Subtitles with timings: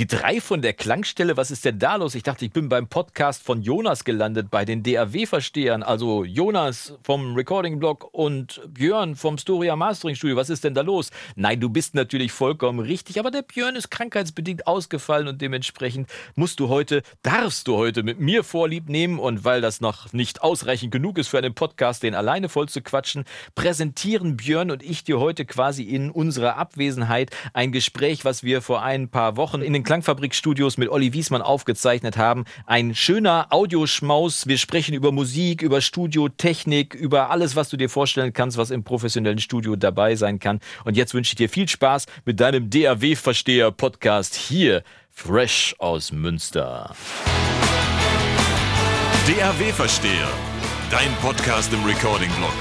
[0.00, 2.14] die drei von der Klangstelle, was ist denn da los?
[2.14, 5.82] Ich dachte, ich bin beim Podcast von Jonas gelandet, bei den DAW-Verstehern.
[5.82, 10.36] Also Jonas vom Recording-Blog und Björn vom Storia Mastering Studio.
[10.36, 11.10] Was ist denn da los?
[11.36, 16.60] Nein, du bist natürlich vollkommen richtig, aber der Björn ist krankheitsbedingt ausgefallen und dementsprechend musst
[16.60, 20.92] du heute, darfst du heute mit mir Vorlieb nehmen und weil das noch nicht ausreichend
[20.92, 25.20] genug ist für einen Podcast, den alleine voll zu quatschen, präsentieren Björn und ich dir
[25.20, 29.89] heute quasi in unserer Abwesenheit ein Gespräch, was wir vor ein paar Wochen in den
[29.90, 32.44] Klangfabrikstudios mit Olli Wiesmann aufgezeichnet haben.
[32.64, 34.46] Ein schöner Audioschmaus.
[34.46, 38.84] Wir sprechen über Musik, über Studiotechnik, über alles, was du dir vorstellen kannst, was im
[38.84, 40.60] professionellen Studio dabei sein kann.
[40.84, 46.94] Und jetzt wünsche ich dir viel Spaß mit deinem DAW-Versteher-Podcast hier, fresh aus Münster.
[49.26, 50.28] DAW-Versteher,
[50.92, 52.54] dein Podcast im Recording-Blog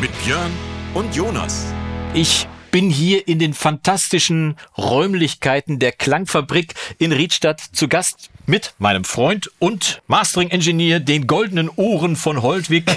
[0.00, 0.52] mit Björn
[0.94, 1.72] und Jonas.
[2.14, 9.04] Ich bin hier in den fantastischen Räumlichkeiten der Klangfabrik in Riedstadt zu Gast mit meinem
[9.04, 12.90] Freund und Mastering Engineer, den goldenen Ohren von Holtwig,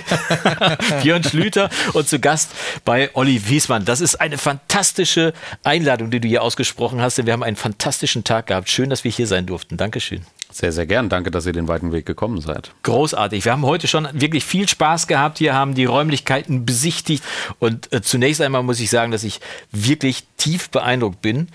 [1.03, 2.51] Björn Schlüter und zu Gast
[2.85, 3.83] bei Olli Wiesmann.
[3.83, 8.23] Das ist eine fantastische Einladung, die du hier ausgesprochen hast, denn wir haben einen fantastischen
[8.23, 8.69] Tag gehabt.
[8.69, 9.77] Schön, dass wir hier sein durften.
[9.77, 10.25] Dankeschön.
[10.51, 11.09] Sehr, sehr gern.
[11.09, 12.71] Danke, dass ihr den weiten Weg gekommen seid.
[12.83, 13.45] Großartig.
[13.45, 15.37] Wir haben heute schon wirklich viel Spaß gehabt.
[15.37, 17.23] Hier haben die Räumlichkeiten besichtigt.
[17.59, 19.39] Und äh, zunächst einmal muss ich sagen, dass ich
[19.71, 21.47] wirklich tief beeindruckt bin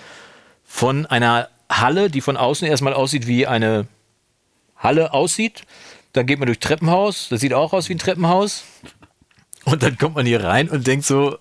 [0.64, 3.86] von einer Halle, die von außen erstmal aussieht wie eine
[4.76, 5.62] Halle aussieht.
[6.12, 7.28] Dann geht man durch Treppenhaus.
[7.28, 8.64] Das sieht auch aus wie ein Treppenhaus.
[9.64, 11.38] Und dann kommt man hier rein und denkt so,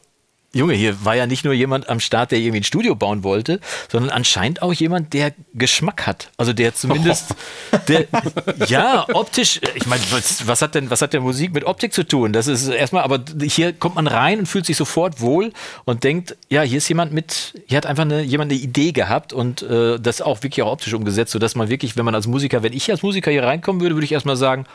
[0.55, 3.59] Junge, hier war ja nicht nur jemand am Start, der irgendwie ein Studio bauen wollte,
[3.91, 6.29] sondern anscheinend auch jemand, der Geschmack hat.
[6.37, 7.35] Also der zumindest,
[7.73, 7.77] oh.
[7.89, 8.05] der,
[8.67, 12.07] ja, optisch, ich meine, was, was, hat denn, was hat denn Musik mit Optik zu
[12.07, 12.31] tun?
[12.31, 15.51] Das ist erstmal, aber hier kommt man rein und fühlt sich sofort wohl
[15.83, 19.33] und denkt, ja, hier ist jemand mit, hier hat einfach eine, jemand eine Idee gehabt
[19.33, 22.63] und äh, das auch wirklich auch optisch umgesetzt, sodass man wirklich, wenn man als Musiker,
[22.63, 24.65] wenn ich als Musiker hier reinkommen würde, würde ich erstmal sagen,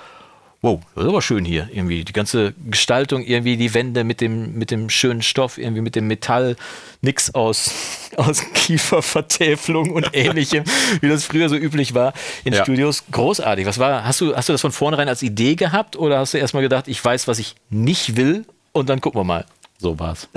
[0.62, 2.05] wow, das ist aber schön hier irgendwie.
[2.05, 6.06] Die ganze Gestaltung, irgendwie die Wände mit dem, mit dem schönen Stoff, irgendwie mit dem
[6.06, 6.56] Metall,
[7.00, 7.72] nix aus,
[8.16, 10.65] aus Kiefervertäfelung und ähnlichem,
[11.00, 12.12] wie das früher so üblich war
[12.44, 12.62] in ja.
[12.62, 13.04] Studios.
[13.10, 13.66] Großartig.
[13.66, 16.38] Was war, hast du, hast du das von vornherein als Idee gehabt oder hast du
[16.38, 19.47] erstmal gedacht, ich weiß, was ich nicht will und dann gucken wir mal?
[19.78, 20.28] So war's.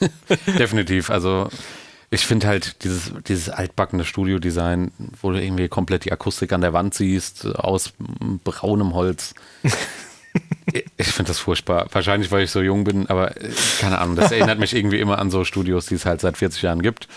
[0.58, 1.08] Definitiv.
[1.08, 1.48] Also
[2.10, 6.72] ich finde halt dieses, dieses altbackene Studiodesign, wo du irgendwie komplett die Akustik an der
[6.72, 7.92] Wand siehst, aus
[8.44, 9.34] braunem Holz.
[10.96, 11.88] ich finde das furchtbar.
[11.92, 14.16] Wahrscheinlich, weil ich so jung bin, aber äh, keine Ahnung.
[14.16, 17.08] Das erinnert mich irgendwie immer an so Studios, die es halt seit 40 Jahren gibt.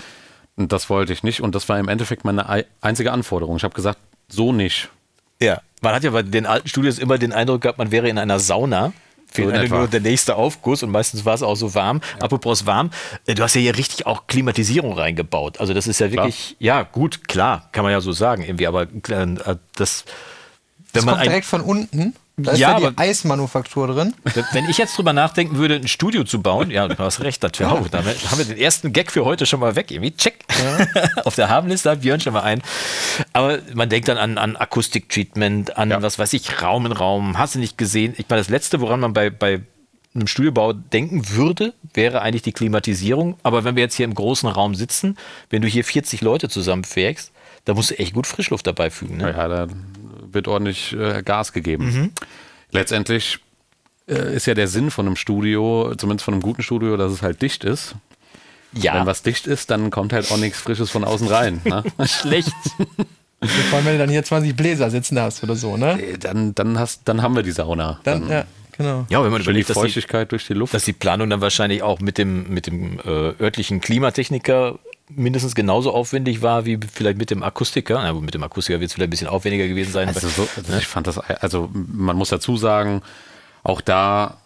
[0.57, 1.41] Und das wollte ich nicht.
[1.41, 3.55] Und das war im Endeffekt meine einzige Anforderung.
[3.57, 4.89] Ich habe gesagt, so nicht.
[5.41, 8.17] Ja, man hat ja bei den alten Studios immer den Eindruck gehabt, man wäre in
[8.17, 8.93] einer Sauna
[9.31, 12.01] fehlt so nur der nächste Aufguss und meistens war es auch so warm.
[12.17, 12.25] Ja.
[12.25, 12.91] Apropos warm,
[13.25, 15.59] äh, du hast ja hier richtig auch Klimatisierung reingebaut.
[15.59, 16.79] Also das ist ja wirklich, klar.
[16.79, 20.05] ja gut, klar, kann man ja so sagen irgendwie, aber äh, das...
[20.93, 22.15] Wenn das man kommt direkt von unten.
[22.43, 24.13] Da ist ja, ja die Eismanufaktur drin.
[24.51, 27.59] Wenn ich jetzt drüber nachdenken würde, ein Studio zu bauen, ja, du hast recht, das
[27.59, 27.87] wäre auch.
[27.87, 29.91] Da haben wir den ersten Gag für heute schon mal weg.
[29.91, 30.39] Irgendwie, check.
[30.49, 31.05] Ja.
[31.25, 32.61] Auf der Habenliste hat Björn schon mal ein.
[33.33, 36.01] Aber man denkt dann an, an Akustik-Treatment, an ja.
[36.01, 37.37] was weiß ich, Raum in Raum.
[37.37, 38.13] Hast du nicht gesehen?
[38.17, 39.61] Ich meine, das Letzte, woran man bei, bei
[40.13, 43.37] einem Studiobau denken würde, wäre eigentlich die Klimatisierung.
[43.43, 45.17] Aber wenn wir jetzt hier im großen Raum sitzen,
[45.49, 47.31] wenn du hier 40 Leute zusammenfährst,
[47.65, 49.17] da musst du echt gut Frischluft dabei fügen.
[49.17, 49.33] Ne?
[49.35, 49.67] Ja, da
[50.33, 51.85] wird ordentlich äh, Gas gegeben.
[51.85, 52.11] Mhm.
[52.71, 53.39] Letztendlich
[54.07, 57.21] äh, ist ja der Sinn von einem Studio, zumindest von einem guten Studio, dass es
[57.21, 57.95] halt dicht ist.
[58.73, 58.95] Ja.
[58.95, 61.61] Wenn was dicht ist, dann kommt halt auch nichts Frisches von außen rein.
[61.65, 61.83] Ne?
[62.07, 62.53] Schlecht.
[63.69, 66.01] Vor allem, wenn du dann hier 20 Bläser sitzen hast oder so, ne?
[66.01, 67.99] Äh, dann, dann, hast, dann haben wir die Sauna.
[68.03, 68.45] Dann, dann ja.
[68.77, 69.05] Genau.
[69.09, 70.73] Ja, wenn man überlegt, die Feuchtigkeit die, durch die Luft.
[70.73, 74.79] Dass die Planung dann wahrscheinlich auch mit dem, mit dem äh, örtlichen Klimatechniker
[75.15, 78.01] mindestens genauso aufwendig war wie vielleicht mit dem Akustiker.
[78.01, 80.07] Na, mit dem Akustiker wird es vielleicht ein bisschen aufwendiger gewesen sein.
[80.07, 83.01] Also, so, also ich fand das, also man muss dazu sagen,
[83.63, 84.37] auch da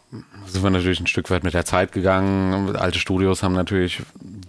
[0.45, 2.75] sind wir natürlich ein Stück weit mit der Zeit gegangen.
[2.75, 4.01] Alte Studios haben natürlich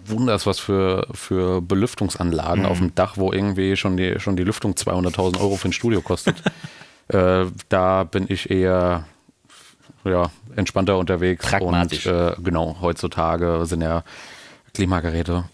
[0.05, 2.69] wunders was für, für Belüftungsanlagen mhm.
[2.69, 6.01] auf dem Dach, wo irgendwie schon die, schon die Lüftung 200.000 Euro für ein Studio
[6.01, 6.35] kostet.
[7.09, 9.05] äh, da bin ich eher
[10.05, 11.45] ja, entspannter unterwegs.
[11.45, 12.07] Pragmatisch.
[12.07, 14.03] Und äh, genau, heutzutage sind ja
[14.73, 15.45] Klimageräte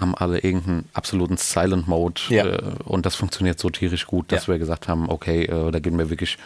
[0.00, 2.46] haben alle irgendeinen absoluten Silent Mode ja.
[2.46, 4.54] äh, und das funktioniert so tierisch gut, dass ja.
[4.54, 6.38] wir gesagt haben, okay, äh, da gehen wir wirklich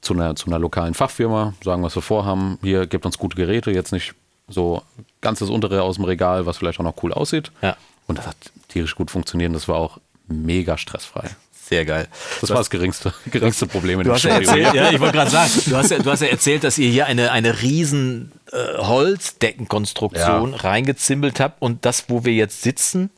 [0.00, 2.58] zu einer, zu einer lokalen Fachfirma, sagen, was wir vorhaben.
[2.62, 4.14] Hier gibt uns gute Geräte, jetzt nicht
[4.48, 4.82] so
[5.20, 7.52] ganz das untere aus dem Regal, was vielleicht auch noch cool aussieht.
[7.62, 7.76] Ja.
[8.06, 8.36] Und das hat
[8.68, 9.54] tierisch gut funktioniert.
[9.54, 11.30] Das war auch mega stressfrei.
[11.52, 12.08] Sehr geil.
[12.40, 15.18] Das du war das geringste, geringste Problem in du hast ja, erzählt, ja, ich wollte
[15.18, 18.32] gerade sagen, du hast, ja, du hast ja erzählt, dass ihr hier eine, eine riesen
[18.52, 20.56] äh, Holzdeckenkonstruktion ja.
[20.56, 23.10] reingezimmelt habt und das, wo wir jetzt sitzen,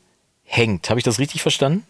[0.43, 0.91] hängt.
[0.91, 1.85] Habe ich das richtig verstanden?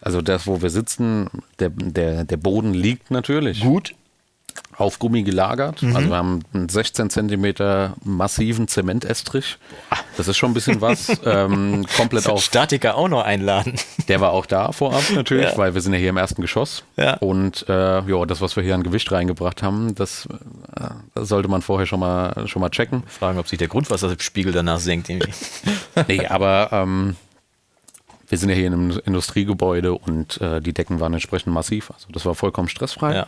[0.00, 3.60] also das, wo wir sitzen, der, der, der Boden liegt natürlich.
[3.60, 3.94] Gut.
[4.76, 5.82] Auf Gummi gelagert.
[5.82, 5.96] Mhm.
[5.96, 9.58] Also wir haben einen 16 Zentimeter massiven Zementestrich.
[10.16, 11.08] Das ist schon ein bisschen was.
[11.24, 12.42] ähm, komplett auf.
[12.42, 13.74] Statiker auch noch einladen.
[14.08, 15.56] Der war auch da vorab natürlich, ja.
[15.56, 16.84] weil wir sind ja hier im ersten Geschoss.
[16.96, 17.14] Ja.
[17.14, 20.28] Und äh, ja, das, was wir hier an Gewicht reingebracht haben, das,
[20.76, 23.02] äh, das sollte man vorher schon mal, schon mal checken.
[23.06, 25.08] Fragen, ob sich der Grundwasserspiegel danach senkt.
[26.08, 27.16] nee, aber ähm,
[28.28, 31.90] wir sind ja hier in einem Industriegebäude und äh, die Decken waren entsprechend massiv.
[31.90, 33.14] Also das war vollkommen stressfrei.
[33.14, 33.26] Ja.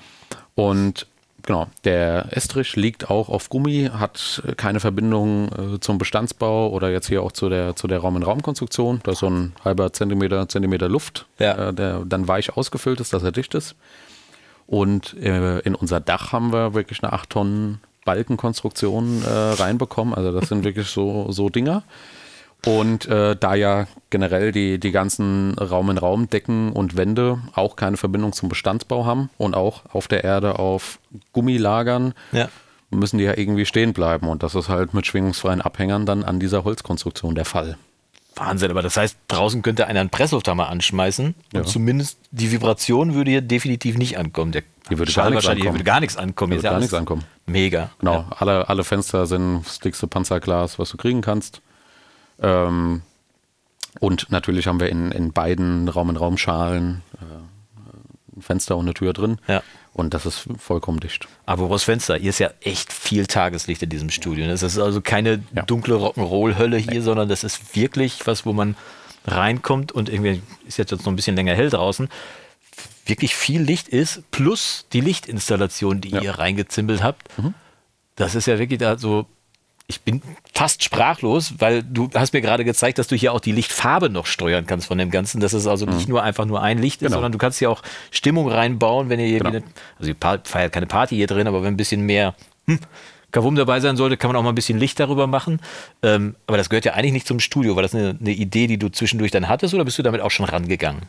[0.55, 1.07] Und
[1.43, 7.09] genau, der Estrich liegt auch auf Gummi, hat keine Verbindung äh, zum Bestandsbau oder jetzt
[7.09, 9.01] hier auch zu der, zu der Raum-in-Raum-Konstruktion.
[9.05, 11.69] Da ist so ein halber Zentimeter, Zentimeter Luft, ja.
[11.69, 13.77] äh, der dann weich ausgefüllt ist, dass er dicht ist.
[14.67, 20.15] Und äh, in unser Dach haben wir wirklich eine 8 Tonnen Balkenkonstruktion äh, reinbekommen.
[20.15, 21.83] Also das sind wirklich so, so Dinger.
[22.67, 28.49] Und äh, da ja generell die, die ganzen Raum-in-Raum-Decken und Wände auch keine Verbindung zum
[28.49, 30.99] Bestandsbau haben und auch auf der Erde auf
[31.33, 32.49] Gummilagern, ja.
[32.91, 34.29] müssen die ja irgendwie stehen bleiben.
[34.29, 37.79] Und das ist halt mit schwingungsfreien Abhängern dann an dieser Holzkonstruktion der Fall.
[38.35, 41.61] Wahnsinn, aber das heißt, draußen könnte einer einen Presslufthammer anschmeißen Ja.
[41.61, 44.53] und zumindest die Vibration würde hier definitiv nicht ankommen.
[44.53, 45.79] Der Hier würde Schall gar nichts wahrscheinlich, hier ankommen.
[45.81, 46.53] würde gar nichts ankommen.
[46.53, 47.25] Hier ja gar nichts ankommen.
[47.47, 47.91] Mega.
[47.99, 51.63] Genau, alle, alle Fenster sind das dickste Panzerglas, was du kriegen kannst.
[52.41, 53.03] Ähm,
[54.01, 59.39] und natürlich haben wir in, in beiden Raum-in-Raum-Schalen äh, ein Fenster und eine Tür drin.
[59.49, 59.63] Ja.
[59.93, 61.27] Und das ist vollkommen dicht.
[61.47, 64.47] Aber was Fenster, hier ist ja echt viel Tageslicht in diesem Studio.
[64.47, 65.63] Das ist also keine Ja.
[65.63, 68.77] dunkle Rock'n'Roll-Hölle hier, sondern das ist wirklich was, wo man
[69.27, 72.09] reinkommt und irgendwie ist jetzt noch ein bisschen länger hell draußen.
[73.07, 76.19] Wirklich viel Licht ist, plus die Lichtinstallation, die Ja.
[76.21, 76.25] Mhm.
[76.27, 77.29] ihr reingezimmelt habt.
[78.15, 79.27] Das ist ja wirklich da so.
[79.91, 80.21] Ich bin
[80.53, 84.27] fast sprachlos, weil du hast mir gerade gezeigt, dass du hier auch die Lichtfarbe noch
[84.27, 85.41] steuern kannst von dem Ganzen.
[85.41, 87.15] Dass es also nicht nur einfach nur ein Licht ist, Genau.
[87.17, 89.51] sondern du kannst hier auch Stimmung reinbauen, wenn ihr hier Genau.
[89.55, 89.63] wieder,
[89.99, 92.35] also ihr feiert keine Party hier drin, aber wenn ein bisschen mehr
[92.67, 92.81] hm,
[93.33, 95.59] Kavum dabei sein sollte, kann man auch mal ein bisschen Licht darüber machen.
[96.03, 97.75] Ähm, aber das gehört ja eigentlich nicht zum Studio.
[97.75, 100.31] War das eine, eine Idee, die du zwischendurch dann hattest oder bist du damit auch
[100.31, 101.09] schon rangegangen?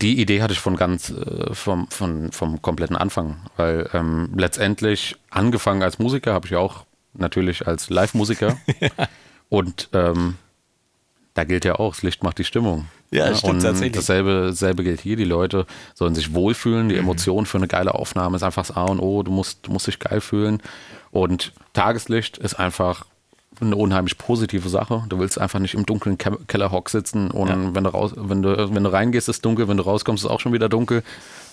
[0.00, 5.16] Die Idee hatte ich von ganz äh, vom, von, vom kompletten Anfang, weil ähm, letztendlich
[5.28, 6.85] angefangen als Musiker habe ich auch
[7.18, 8.56] natürlich als Live-Musiker
[9.48, 10.36] und ähm,
[11.34, 12.86] da gilt ja auch, das Licht macht die Stimmung.
[13.10, 13.92] Ja, stimmt, und tatsächlich.
[13.92, 15.16] dasselbe, dasselbe gilt hier.
[15.16, 16.88] Die Leute sollen sich wohlfühlen.
[16.88, 19.22] Die Emotion für eine geile Aufnahme ist einfach das A und O.
[19.22, 20.62] Du musst, du musst dich geil fühlen.
[21.10, 23.04] Und Tageslicht ist einfach
[23.60, 25.04] eine unheimlich positive Sache.
[25.08, 27.56] Du willst einfach nicht im dunklen Ke Kellerhock sitzen und Ja.
[27.74, 30.26] wenn, du raus, wenn, du, wenn du reingehst, ist es dunkel, wenn du rauskommst, ist
[30.26, 31.02] es auch schon wieder dunkel.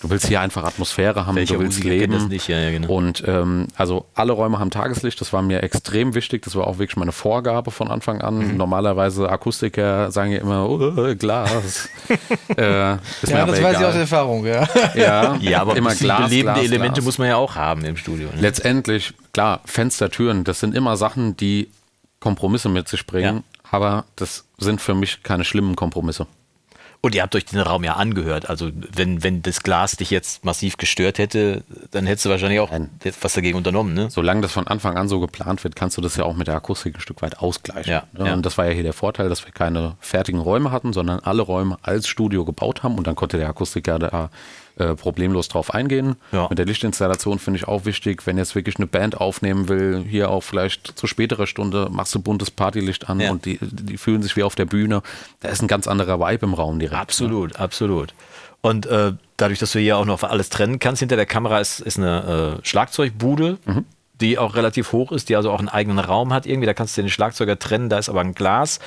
[0.02, 2.12] Du willst hier einfach Atmosphäre haben, Welcher du willst Musiker leben.
[2.12, 2.46] kennt das nicht?
[2.48, 2.92] Ja, ja, genau.
[2.92, 6.42] Und ähm, also alle Räume haben Tageslicht, das war mir extrem wichtig.
[6.42, 8.48] Das war auch wirklich meine Vorgabe von Anfang an.
[8.50, 8.56] Mhm.
[8.58, 11.88] Normalerweise Akustiker sagen ja immer, oh, Glas.
[12.58, 13.84] äh, ist mir Ja, aber das weiß ich egal.
[13.90, 14.68] aus Erfahrung, ja.
[14.94, 17.04] Ja, Ja, aber immer Glas, belebende Glas, Elemente Glas.
[17.06, 18.28] muss man ja auch haben im Studio.
[18.34, 18.40] Ne?
[18.40, 21.68] Letztendlich, klar, Fenster, Türen, das sind immer Sachen, die
[22.24, 23.36] Kompromisse mit sich bringen.
[23.36, 23.70] Ja.
[23.70, 26.26] Aber das sind für mich keine schlimmen Kompromisse.
[27.02, 28.48] Und ihr habt euch den Raum ja angehört.
[28.48, 32.70] Also wenn, wenn das Glas dich jetzt massiv gestört hätte, dann hättest du wahrscheinlich auch
[32.70, 32.88] Nein.
[33.20, 33.92] was dagegen unternommen.
[33.92, 34.08] Ne?
[34.08, 36.54] Solange das von Anfang an so geplant wird, kannst du das ja auch mit der
[36.54, 37.92] Akustik ein Stück weit ausgleichen.
[37.92, 38.28] Ja, Ne?
[38.28, 38.32] ja.
[38.32, 41.42] Und das war ja hier der Vorteil, dass wir keine fertigen Räume hatten, sondern alle
[41.42, 44.30] Räume als Studio gebaut haben und dann konnte der Akustiker da
[44.76, 46.16] äh, problemlos drauf eingehen.
[46.32, 46.46] Ja.
[46.48, 50.30] Mit der Lichtinstallation finde ich auch wichtig, wenn jetzt wirklich eine Band aufnehmen will, hier
[50.30, 53.30] auch vielleicht zu späterer Stunde machst du buntes Partylicht an Ja.
[53.30, 55.02] und die, die fühlen sich wie auf der Bühne.
[55.40, 57.00] Da ist ein ganz anderer Vibe im Raum direkt.
[57.00, 58.14] Absolut, absolut.
[58.62, 61.80] Und äh, dadurch, dass du hier auch noch alles trennen kannst, hinter der Kamera ist,
[61.80, 63.84] ist eine äh, Schlagzeugbude, Mhm.
[64.20, 66.66] die auch relativ hoch ist, die also auch einen eigenen Raum hat irgendwie.
[66.66, 68.78] Da kannst du den Schlagzeuger trennen, da ist aber ein Glas.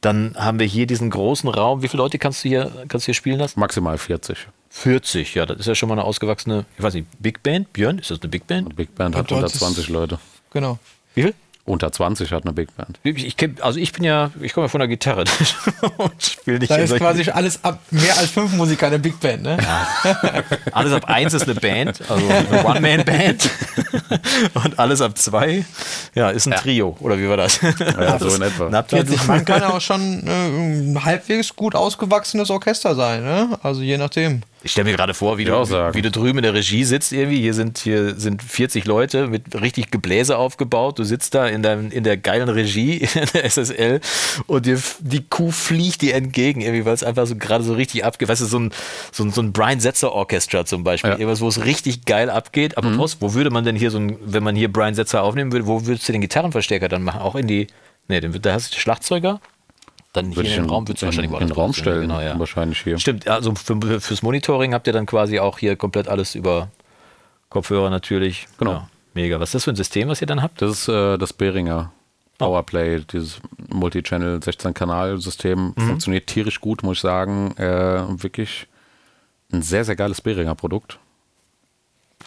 [0.00, 1.82] Dann haben wir hier diesen großen Raum.
[1.82, 3.58] Wie viele Leute kannst du hier, kannst du hier spielen lassen?
[3.60, 4.48] Maximal 40.
[4.78, 7.72] 40, ja, das ist ja schon mal eine ausgewachsene, ich weiß nicht, Big Band?
[7.72, 8.76] Björn, ist das eine Big Band?
[8.76, 10.18] Big Band hat unter ist- 20 Leute.
[10.52, 10.78] Genau.
[11.14, 11.34] Wie viel?
[11.64, 13.00] Unter 20 hat eine Big Band.
[13.02, 15.24] Ich, ich kenn, also ich bin ja, ich komme ja von der Gitarre
[15.96, 19.42] und spiele nicht Da ist quasi alles ab mehr als fünf Musiker eine Big Band,
[19.42, 19.56] ne?
[20.72, 23.50] Alles ab eins ist eine Band, also eine One-Man-Band.
[24.54, 25.64] Und alles ab zwei,
[26.14, 26.96] ja, ist ein Trio.
[27.00, 27.60] Oder wie war das?
[27.60, 28.68] Ja, so in etwa.
[28.70, 33.58] Na, 40 Mann kann ja auch schon äh, ein halbwegs gut ausgewachsenes Orchester sein, ne?
[33.62, 34.42] Also je nachdem.
[34.66, 37.40] Ich stelle mir gerade vor, wie du, wie du drüben in der Regie sitzt irgendwie.
[37.40, 40.98] Hier sind, hier sind 40 Leute mit richtig Gebläse aufgebaut.
[40.98, 44.00] Du sitzt da in, deinem, in der geilen Regie in der SSL
[44.48, 48.04] und dir, die Kuh fliegt dir entgegen irgendwie, weil es einfach so gerade so richtig
[48.04, 48.28] abgeht.
[48.28, 48.72] Weißt du, so ein,
[49.12, 51.12] so ein, so ein Brian Setzer Orchestra zum Beispiel.
[51.12, 51.16] Ja.
[51.16, 52.76] Irgendwas, wo es richtig geil abgeht.
[52.76, 55.52] Aber trotzdem, wo würde man denn hier so ein, wenn man hier Brian Setzer aufnehmen
[55.52, 57.20] würde, wo würdest du den Gitarrenverstärker dann machen?
[57.20, 57.68] Auch in die,
[58.08, 59.40] nee, den, da hast du Schlagzeuger.
[60.16, 61.72] Dann hier Würde in ich den in- Raum würdest du in- wahrscheinlich in den Raum
[61.72, 62.38] stellen, Genau, ja.
[62.38, 62.98] wahrscheinlich hier.
[62.98, 66.68] Stimmt, also für, fürs Monitoring habt ihr dann quasi auch hier komplett alles über
[67.50, 68.46] Kopfhörer natürlich.
[68.58, 68.72] Genau.
[68.72, 69.38] Ja, mega.
[69.38, 70.60] Was ist das für ein System, was ihr dann habt?
[70.62, 71.92] Das ist äh, das Behringer
[72.38, 73.40] Powerplay, dieses
[73.72, 75.74] Multichannel 16-Kanal-System.
[75.78, 77.56] Funktioniert tierisch gut, muss ich sagen.
[77.56, 78.66] Äh, wirklich
[79.52, 80.98] ein sehr, sehr geiles Behringer Produkt.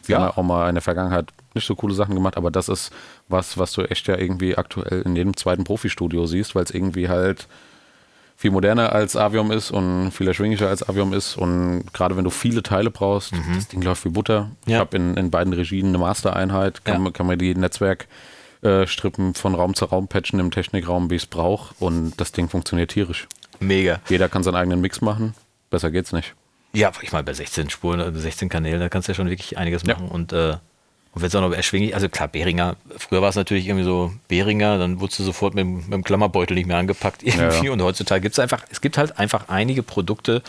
[0.03, 0.19] Sie Ja.
[0.19, 2.91] haben ja auch mal in der Vergangenheit nicht so coole Sachen gemacht, aber das ist
[3.27, 7.09] was, was du echt ja irgendwie aktuell in jedem zweiten Profi-Studio siehst, weil es irgendwie
[7.09, 7.47] halt
[8.39, 11.35] viel moderner als Aviom ist und viel erschwinglicher als Aviom ist.
[11.37, 14.49] Und gerade wenn du viele Teile brauchst, das Ding läuft wie Butter.
[14.65, 14.79] Ich Ja.
[14.79, 16.99] habe in, in beiden Regien eine Master-Einheit, kann, Ja.
[16.99, 21.27] man- kann man die Netzwerkstrippen von Raum zu Raum patchen im Technikraum, wie ich es
[21.27, 21.73] brauche.
[21.79, 23.27] Und das Ding funktioniert tierisch.
[23.59, 23.99] Mega.
[24.07, 25.33] Jeder kann seinen eigenen Mix machen.
[25.69, 26.33] Besser geht's nicht.
[26.71, 29.57] Ja, ich meine, bei 16 Spuren, also 16 Kanälen, da kannst du ja schon wirklich
[29.57, 29.95] einiges Ja.
[29.95, 30.07] machen.
[30.07, 30.55] Und, äh,
[31.13, 34.11] und wenn es auch noch erschwinglich, also klar, Behringer, früher war es natürlich irgendwie so
[34.27, 37.65] Behringer, dann wurdest du sofort mit, dem- mit dem Klammerbeutel nicht mehr angepackt irgendwie.
[37.67, 37.71] Ja.
[37.71, 40.41] Und heutzutage gibt es einfach, es gibt halt einfach einige Produkte,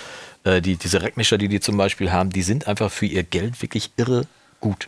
[0.45, 3.61] äh, die, diese Rackmischer, die die zum Beispiel haben, die sind einfach für ihr Geld
[3.63, 4.27] wirklich irre
[4.61, 4.87] gut.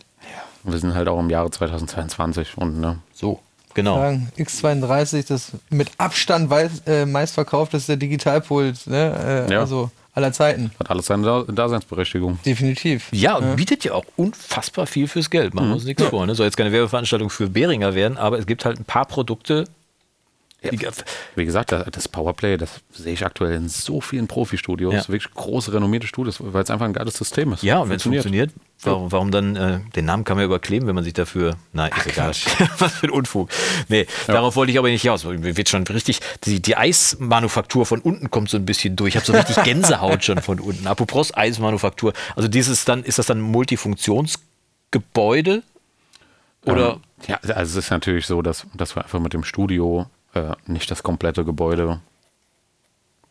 [0.63, 3.39] Wir sind halt auch im Jahre 2022 und ne, So,
[3.73, 3.95] genau.
[3.97, 9.45] Sagen, X32, das mit Abstand weiß, äh, meistverkaufteste Digitalpult, ne?
[9.49, 9.59] Äh, Ja.
[9.61, 10.71] also aller Zeiten.
[10.79, 12.39] hat alles seine Da- Daseinsberechtigung.
[12.45, 13.07] Definitiv.
[13.11, 15.53] Ja, und bietet ja auch unfassbar viel fürs Geld.
[15.53, 16.25] Machen wir uns nichts vor.
[16.25, 16.35] Ne?
[16.35, 19.65] Soll jetzt keine Werbeveranstaltung für Behringer werden, aber es gibt halt ein paar Produkte,
[21.35, 25.07] Wie gesagt, das- Powerplay, das sehe ich aktuell in so vielen Profi-Studios, Ja.
[25.09, 27.63] wirklich große, renommierte Studios, weil es einfach ein geiles System ist.
[27.63, 28.51] Ja, und wenn es funktioniert,
[28.83, 31.91] warum, warum dann, äh, den Namen kann man ja überkleben, wenn man sich dafür, nein,
[31.97, 32.29] ist egal.
[32.79, 33.49] Was für ein Unfug.
[33.89, 35.23] Nee, darauf wollte ich aber nicht hinaus.
[35.25, 39.15] Mir wird schon richtig, die, die Eismanufaktur von unten kommt so ein bisschen durch.
[39.15, 40.87] Ich habe so richtig Gänsehaut schon von unten.
[40.87, 42.13] Apropos Eismanufaktur.
[42.35, 45.63] Also dieses dann, ist das dann ein Multifunktionsgebäude?
[46.65, 46.93] Oder?
[46.93, 50.51] Ähm, ja, also es ist natürlich so, dass, dass wir einfach mit dem Studio äh,
[50.65, 51.99] nicht das komplette Gebäude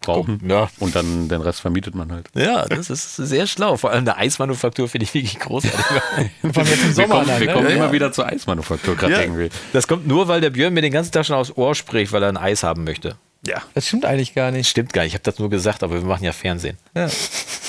[0.02, 0.40] brauchen.
[0.48, 0.68] Ja.
[0.80, 2.28] Und dann den Rest vermietet man halt.
[2.34, 3.76] Ja, das ist sehr schlau.
[3.76, 5.80] Vor allem eine Eismanufaktur finde ich wirklich großartig.
[6.42, 7.52] Allem jetzt im Wir Sommer kommen, dann, wir ne?
[7.52, 7.92] kommen Ja, immer ja.
[7.92, 9.50] wieder zur Eismanufaktur gerade irgendwie.
[9.72, 12.22] Das kommt nur, weil der Björn mir den ganzen Tag schon aus Ohr spricht, weil
[12.22, 13.16] er ein Eis haben möchte.
[13.46, 13.60] Ja.
[13.74, 14.68] Das stimmt eigentlich gar nicht.
[14.68, 15.08] Stimmt gar nicht.
[15.10, 16.78] Ich habe das nur gesagt, aber wir machen ja Fernsehen.
[16.94, 17.08] Ja.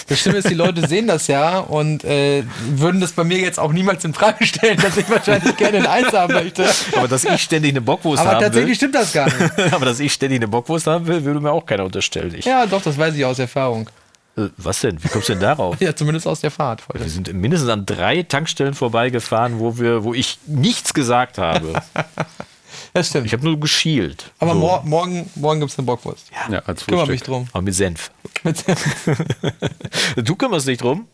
[0.08, 3.58] Das Schlimme ist, die Leute sehen das ja und äh, würden das bei mir jetzt
[3.60, 6.70] auch niemals in Frage stellen, dass ich wahrscheinlich gerne ein Eis haben möchte.
[6.96, 9.60] Aber dass ich ständig eine Bockwurst Aber haben tatsächlich will, stimmt das gar nicht.
[9.74, 12.36] aber dass ich ständig eine Bockwurst haben will, würde mir auch keiner unterstellen.
[12.38, 13.89] Ich, Ja, doch, das weiß ich aus Erfahrung.
[14.38, 15.03] äh, was denn?
[15.03, 15.77] Wie kommst du denn darauf?
[15.82, 16.84] Ja, zumindest aus der Fahrt.
[16.94, 21.82] Wir sind mindestens an drei Tankstellen vorbeigefahren, wo wir, wo ich nichts gesagt habe.
[22.94, 23.26] Das stimmt.
[23.26, 24.32] Ich habe nur geschielt.
[24.40, 24.60] Aber So.
[24.60, 26.28] mor morgen, morgen gibt es eine Bockwurst.
[26.50, 27.48] Ja, als Kümmere mich drum.
[27.52, 28.12] Aber mit Senf.
[30.16, 31.08] Du kümmerst dich drum?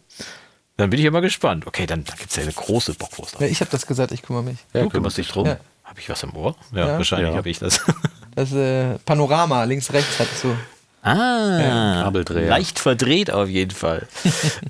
[0.78, 1.68] Dann bin ich ja mal gespannt.
[1.68, 3.40] Okay, dann, dann gibt es ja eine große Bockwurst.
[3.40, 4.58] Ja, ich habe das gesagt, ich kümmere mich.
[4.74, 5.46] Ja, du kümmerst dich drum?
[5.46, 5.58] Ja.
[5.84, 6.56] Habe ich was im Ohr?
[6.74, 6.98] Ja, Ja.
[6.98, 7.38] wahrscheinlich Ja.
[7.38, 7.82] habe ich das.
[8.36, 10.56] Das äh, Panorama, links, rechts hattest du.
[11.02, 12.48] Ah, Kabeldreher.
[12.48, 14.08] leicht verdreht auf jeden Fall.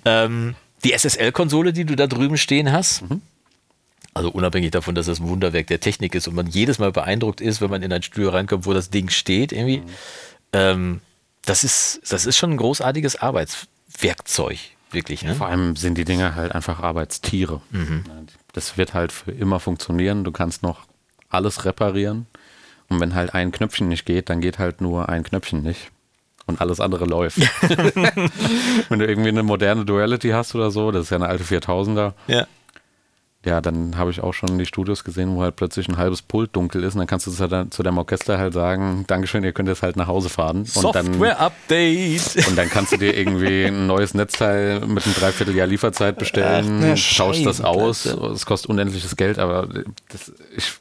[0.06, 3.04] ähm, die SSL-Konsole, die du da drüben stehen hast,
[4.14, 7.42] also unabhängig davon, dass das ein Wunderwerk der Technik ist und man jedes Mal beeindruckt
[7.42, 9.84] ist, wenn man in ein Studio reinkommt, wo das Ding steht, irgendwie,
[10.54, 11.02] ähm,
[11.46, 14.58] das, ist, das ist schon ein großartiges Arbeitswerkzeug,
[14.92, 15.24] wirklich.
[15.24, 15.36] Ne?
[15.36, 17.62] Vor allem sind die Dinger halt einfach Arbeitstiere.
[18.54, 20.24] Das wird halt für immer funktionieren.
[20.24, 20.88] Du kannst noch
[21.30, 22.26] alles reparieren.
[22.90, 25.92] Und wenn halt ein Knöpfchen nicht geht, dann geht halt nur ein Knöpfchen nicht.
[26.48, 27.38] Und alles andere läuft.
[28.90, 32.14] wenn du irgendwie eine moderne Duality hast oder so, das ist ja eine alte 4000er,
[32.28, 32.48] Ja.
[33.46, 36.54] Ja, dann habe ich auch schon die Studios gesehen, wo halt plötzlich ein halbes Pult
[36.56, 36.96] dunkel ist.
[36.96, 39.82] Und dann kannst du zu dein- zu deinem Orchester halt sagen, Dankeschön, ihr könnt jetzt
[39.82, 40.66] halt nach Hause fahren.
[40.76, 42.48] Und dann Software-Update.
[42.48, 47.18] und dann kannst du dir irgendwie ein neues Netzteil mit einem Dreivierteljahr Lieferzeit bestellen, Ach,
[47.18, 49.68] tauschst das aus, es kostet unendliches Geld, aber
[50.10, 50.74] das, ich,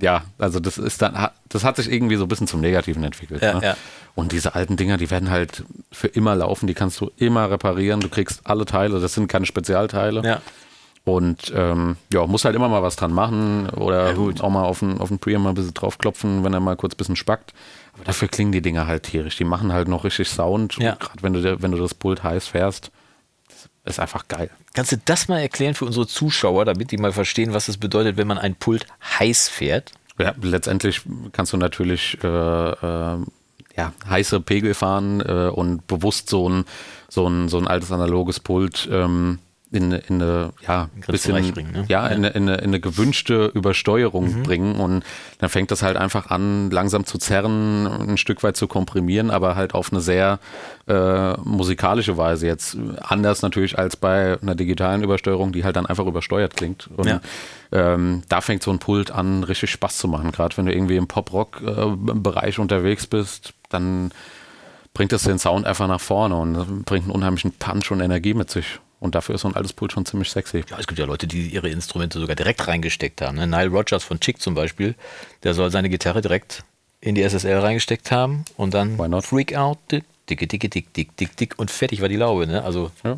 [0.00, 3.40] ja, also das ist dann, das hat sich irgendwie so ein bisschen zum Negativen entwickelt.
[3.42, 3.64] Ja, ne?
[3.66, 3.76] ja.
[4.14, 8.00] Und diese alten Dinger, die werden halt für immer laufen, die kannst du immer reparieren,
[8.00, 10.22] du kriegst alle Teile, das sind keine Spezialteile.
[10.24, 10.42] Ja.
[11.08, 15.00] Und ähm, ja, muss halt immer mal was dran machen oder auch mal auf den,
[15.00, 17.54] auf den Preamp mal ein bisschen draufklopfen, wenn er mal kurz ein bisschen spackt.
[17.94, 19.36] Aber dafür klingen die Dinger halt tierisch.
[19.36, 20.76] Die machen halt noch richtig Sound.
[20.76, 20.96] Ja.
[20.96, 22.90] Gerade wenn du, wenn du das Pult heiß fährst,
[23.84, 24.50] das ist einfach geil.
[24.74, 28.18] Kannst du das mal erklären für unsere Zuschauer, damit die mal verstehen, was es bedeutet,
[28.18, 28.86] wenn man ein Pult
[29.18, 29.92] heiß fährt?
[30.18, 31.00] Ja, letztendlich
[31.32, 33.18] kannst du natürlich äh, äh,
[33.76, 36.66] ja, heiße Pegel fahren äh, und bewusst so ein,
[37.08, 39.38] so ein, so ein altes analoges Pult ähm,
[39.70, 41.84] in, in eine, ja, Griffbereich bisschen, bringen, ne?
[41.88, 44.42] ja, in, in, eine, in eine gewünschte Übersteuerung Mhm.
[44.42, 45.04] bringen und
[45.40, 49.56] dann fängt das halt einfach an, langsam zu zerren, ein Stück weit zu komprimieren, aber
[49.56, 50.38] halt auf eine sehr
[50.86, 52.78] äh, musikalische Weise jetzt.
[53.02, 56.88] Anders natürlich als bei einer digitalen Übersteuerung, die halt dann einfach übersteuert klingt.
[56.96, 57.20] Und Ja.
[57.70, 60.32] ähm, da fängt so ein Pult an, richtig Spaß zu machen.
[60.32, 64.12] Gerade wenn du irgendwie im Pop-Rock-Bereich unterwegs bist, dann
[64.94, 68.50] bringt es den Sound einfach nach vorne und bringt einen unheimlichen Punch und Energie mit
[68.50, 68.80] sich.
[69.00, 70.64] Und dafür ist so ein altes Pult schon ziemlich sexy.
[70.68, 73.36] Ja, es gibt ja Leute, die ihre Instrumente sogar direkt reingesteckt haben.
[73.36, 73.46] Ne?
[73.46, 74.94] Nile Rogers von Chick zum Beispiel,
[75.44, 76.64] der soll seine Gitarre direkt
[77.00, 79.24] in die SSL reingesteckt haben und dann Why not?
[79.24, 82.48] Freak Out, dick, dicke, dicke, dick, dick, dick, dick und fertig war die Laube.
[82.48, 82.64] Ne?
[82.64, 83.16] Also, Ja,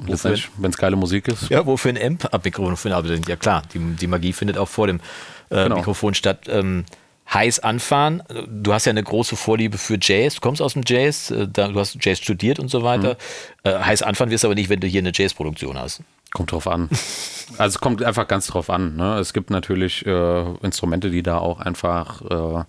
[0.58, 1.48] wenn es geile Musik ist.
[1.48, 2.92] ja, wofür ein Amp ab Mikrofon.
[3.26, 5.00] Ja klar, die, die Magie findet auch vor dem
[5.48, 5.76] äh, Genau.
[5.76, 6.40] Mikrofon statt.
[6.48, 6.84] Ähm,
[7.32, 8.22] heiß anfahren.
[8.48, 10.34] Du hast ja eine große Vorliebe für Jazz.
[10.36, 13.16] Du kommst aus dem Jazz, äh, du hast Jazz studiert und so weiter.
[13.64, 13.70] Mhm.
[13.70, 16.02] Äh, heiß anfahren wirst du aber nicht, wenn du hier eine Jazzproduktion hast.
[16.32, 16.88] Kommt drauf an.
[17.58, 18.94] Also es kommt einfach ganz drauf an.
[18.96, 19.18] Ne?
[19.18, 22.64] Es gibt natürlich äh, Instrumente, die da auch einfach äh,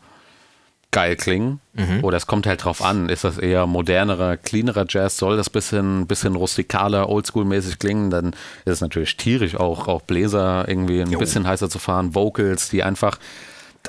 [0.90, 1.62] geil klingen.
[2.02, 3.08] Oder es kommt halt drauf an.
[3.08, 5.18] Ist das eher modernerer, cleanerer Jazz?
[5.18, 8.10] Soll das bisschen, bisschen rustikaler, oldschool-mäßig klingen?
[8.10, 8.34] Dann
[8.66, 12.14] ist es natürlich tierisch, auch, auch Bläser irgendwie ein bisschen heißer zu fahren.
[12.14, 13.20] Vocals, die einfach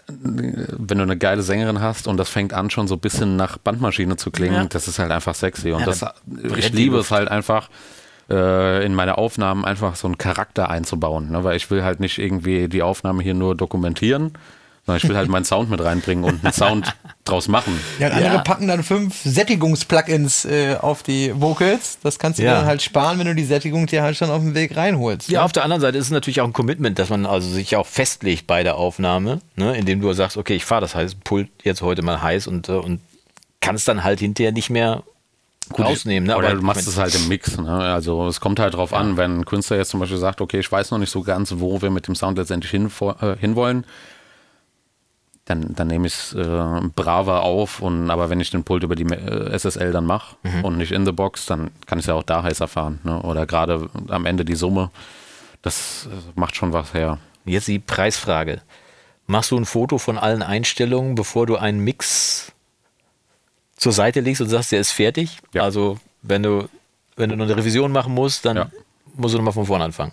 [0.08, 3.58] wenn du eine geile Sängerin hast und das fängt an schon so ein bisschen nach
[3.58, 4.64] Bandmaschine zu klingen, Ja.
[4.64, 5.72] das ist halt einfach sexy.
[5.72, 6.04] Und Ja, das,
[6.56, 7.68] ich liebe es halt einfach,
[8.30, 11.30] äh, in meine Aufnahmen einfach so einen Charakter einzubauen.
[11.30, 11.44] Ne?
[11.44, 14.32] Weil ich will halt nicht irgendwie die Aufnahme hier nur dokumentieren,
[14.86, 16.94] sondern ich will halt meinen Sound mit reinbringen und einen Sound
[17.32, 17.78] draus machen.
[17.98, 18.26] Ja, und Ja.
[18.26, 21.98] andere packen dann fünf Sättigungs-Plugins äh, auf die Vocals.
[22.02, 22.54] Das kannst du Ja.
[22.56, 25.28] dann halt sparen, wenn du die Sättigung dir halt schon auf dem Weg reinholst.
[25.28, 25.44] Ja, ne?
[25.44, 27.86] auf der anderen Seite ist es natürlich auch ein Commitment, dass man also sich auch
[27.86, 31.82] festlegt bei der Aufnahme, ne, indem du sagst, okay, ich fahre das heiß, Pult jetzt
[31.82, 33.00] heute mal heiß und, äh, und
[33.60, 35.02] kannst dann halt hinterher nicht mehr
[35.78, 36.26] rausnehmen.
[36.26, 36.36] Ne?
[36.36, 37.56] Oder Aber du machst es halt im Mix.
[37.56, 37.70] Ne?
[37.70, 40.70] Also es kommt halt drauf an, wenn ein Künstler jetzt zum Beispiel sagt, okay, ich
[40.70, 43.84] weiß noch nicht so ganz, wo wir mit dem Sound letztendlich hin, äh, hinwollen,
[45.44, 47.80] dann, dann nehme ich es äh, braver auf.
[47.80, 50.64] Und, aber wenn ich den Pult über die äh, SSL dann mache Mhm.
[50.64, 53.00] und nicht in the box, dann kann ich es ja auch da heißer fahren.
[53.04, 53.20] Ne?
[53.22, 54.90] Oder gerade am Ende die Summe,
[55.62, 57.18] das äh, macht schon was her.
[57.44, 58.60] jetzt die Preisfrage.
[59.26, 62.52] Machst du ein Foto von allen Einstellungen, bevor du einen Mix
[63.76, 65.38] zur Seite legst und sagst, der ist fertig?
[65.54, 65.62] Ja.
[65.62, 66.68] Also wenn du,
[67.16, 68.70] wenn du noch eine Revision machen musst, dann Ja.
[69.14, 70.12] musst du nochmal von vorne anfangen.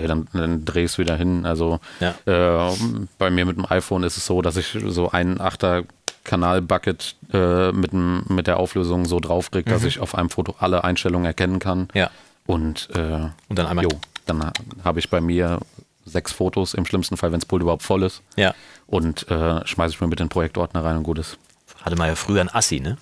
[0.00, 1.46] Nee, dann, dann dreh ich es wieder hin.
[1.46, 2.14] Also Ja.
[2.26, 2.74] äh,
[3.18, 5.84] bei mir mit dem iPhone ist es so, dass ich so einen Achter
[6.24, 10.82] Kanal-Bucket äh, mit, dem- mit der Auflösung so draufkriege, dass ich auf einem Foto alle
[10.84, 11.80] Einstellungen erkennen kann.
[11.80, 11.88] Mhm.
[11.94, 12.10] Ja.
[12.46, 13.84] Und, äh, Und dann einmal.
[13.84, 13.90] jo,
[14.26, 14.52] dann ha-
[14.84, 15.60] habe ich bei mir
[16.06, 18.22] sechs Fotos, im schlimmsten Fall, wenn das Pult überhaupt voll ist.
[18.36, 18.54] Ja.
[18.86, 21.38] Und äh, schmeiße ich mir mit den Projektordner rein und gut ist.
[21.82, 22.98] Hatte man ja früher ein Assi, ne?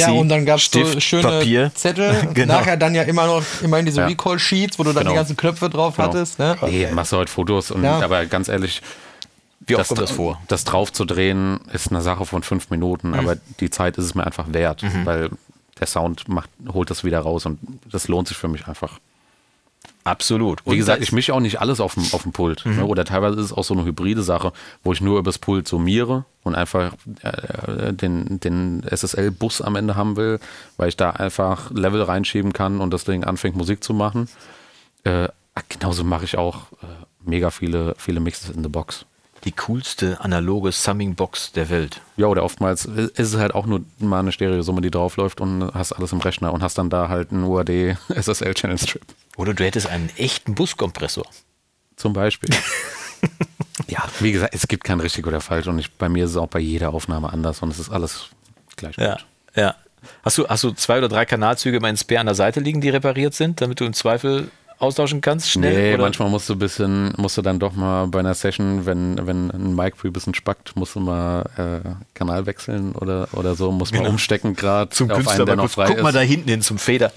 [0.00, 1.70] Ja, und dann gab es so schöne Papier.
[1.74, 2.28] Zettel.
[2.34, 2.54] Genau.
[2.54, 4.06] Nachher dann ja immer noch immerhin diese Ja.
[4.06, 5.10] Recall-Sheets, wo du dann Genau.
[5.12, 6.08] die ganzen Knöpfe drauf Genau.
[6.08, 6.38] hattest.
[6.38, 6.56] Ne?
[6.62, 8.00] Nee, machst du heute Fotos und Ja.
[8.00, 8.82] aber ganz ehrlich,
[9.66, 10.40] Wie oft kommt das vor?
[10.48, 13.14] Das drauf zu drehen ist eine Sache von fünf Minuten, Mhm.
[13.14, 15.30] aber die Zeit ist es mir einfach wert, weil
[15.78, 17.58] der Sound macht, holt das wieder raus und
[17.90, 18.98] das lohnt sich für mich einfach.
[20.04, 20.64] Absolut.
[20.66, 22.66] Wie Und gesagt, ich mische auch nicht alles auf dem, auf dem Pult.
[22.66, 22.76] Mhm.
[22.76, 22.84] Ne?
[22.86, 26.24] Oder teilweise ist es auch so eine hybride Sache, wo ich nur übers Pult summiere
[26.42, 30.40] und einfach äh, den, den SSL-Bus am Ende haben will,
[30.76, 34.28] weil ich da einfach Level reinschieben kann und das Ding anfängt Musik zu machen.
[35.04, 35.28] Äh,
[35.68, 36.86] genauso mache ich auch äh,
[37.24, 39.06] mega viele, viele Mixes in the Box.
[39.44, 42.00] die coolste analoge Summing-Box der Welt.
[42.16, 45.92] Ja, oder oftmals ist es halt auch nur mal eine Stereosumme, die draufläuft und hast
[45.92, 49.02] alles im Rechner und hast dann da halt einen UAD SSL Channel Strip
[49.36, 51.26] Oder du hättest einen echten Buskompressor.
[51.96, 52.50] zum Beispiel.
[53.88, 56.36] ja, wie gesagt, es gibt kein richtig oder falsch und ich, bei mir ist es
[56.36, 58.26] auch bei jeder Aufnahme anders und es ist alles
[58.76, 59.14] gleich Ja.
[59.14, 59.24] gut.
[59.56, 59.74] ja.
[60.24, 62.80] Hast du, hast du zwei oder drei Kanalzüge mal in Spare an der Seite liegen,
[62.80, 65.80] die repariert sind, damit du im Zweifel austauschen kannst, schnell?
[65.80, 66.02] Nee, oder?
[66.02, 69.50] manchmal musst du ein bisschen, musst du dann doch mal bei einer Session, wenn, wenn
[69.52, 73.94] ein Mic ein bisschen spackt, musst du mal äh, Kanal wechseln oder, oder so, musst
[73.94, 74.96] mal umstecken gerade Genau.
[74.96, 76.02] zum auf Künstler einen, der noch frei guck ist.
[76.02, 77.12] mal da hinten hin zum Feder.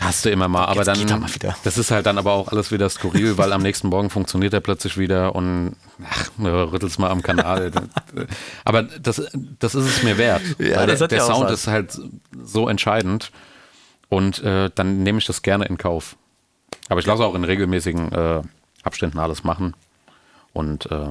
[0.00, 1.54] Hast du immer mal, aber Jetzt dann, mal wieder.
[1.62, 4.60] das ist halt dann aber auch alles wieder skurril, weil am nächsten Morgen funktioniert er
[4.60, 7.70] plötzlich wieder und ach, ne, rüttelst mal am Kanal.
[8.64, 9.22] aber das,
[9.58, 10.40] das ist es mir wert.
[10.58, 11.98] Ja, der der Sound ist halt
[12.42, 13.30] so entscheidend
[14.08, 16.16] und äh, dann nehme ich das gerne in Kauf.
[16.88, 18.42] Aber ich lasse auch in regelmäßigen äh,
[18.82, 19.74] Abständen alles machen
[20.54, 21.08] und äh,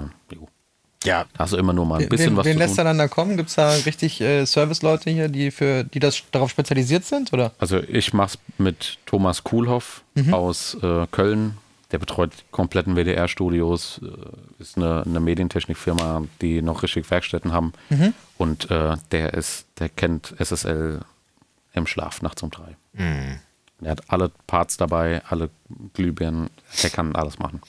[1.06, 2.84] Ja, da hast du immer nur mal ein bisschen wen was wen zu lässt er
[2.84, 2.86] tun.
[2.86, 3.38] dann da kommen?
[3.38, 7.32] Gibt es da richtig äh, Service-Leute hier, die, für, die das darauf spezialisiert sind?
[7.32, 7.54] Oder?
[7.58, 11.58] Also ich mache es mit Thomas Kuhlhoff aus äh, Köln.
[11.92, 17.74] Der betreut die kompletten WDR-Studios, äh, ist eine, eine Medientechnikfirma, die noch richtig Werkstätten haben.
[18.38, 21.00] Und äh, der ist, der kennt SSL
[21.74, 22.76] im Schlaf nachts um drei.
[23.82, 25.50] Er hat alle Parts dabei, alle
[25.94, 26.50] Glühbirnen,
[26.84, 27.62] der kann alles machen.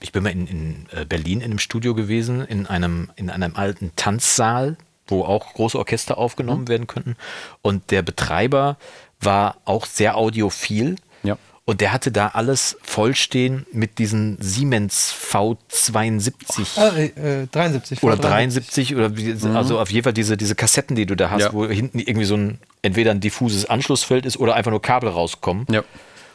[0.00, 3.56] ich, bin mal in, in äh, Berlin in einem Studio gewesen, in einem, in einem
[3.56, 7.16] alten Tanzsaal, wo auch große Orchester aufgenommen werden könnten.
[7.62, 8.76] Und der Betreiber
[9.20, 10.96] war auch sehr audiophil.
[11.22, 11.38] Ja.
[11.64, 18.02] Und der hatte da alles vollstehen mit diesen Siemens V72 Ah, äh, 73.
[18.02, 18.20] oder V73.
[18.20, 21.52] 73 oder wie, also auf jeden Fall diese, diese Kassetten, die du da hast, Ja.
[21.52, 25.66] wo hinten irgendwie so ein entweder ein diffuses Anschlussfeld ist oder einfach nur Kabel rauskommen.
[25.70, 25.82] Ja.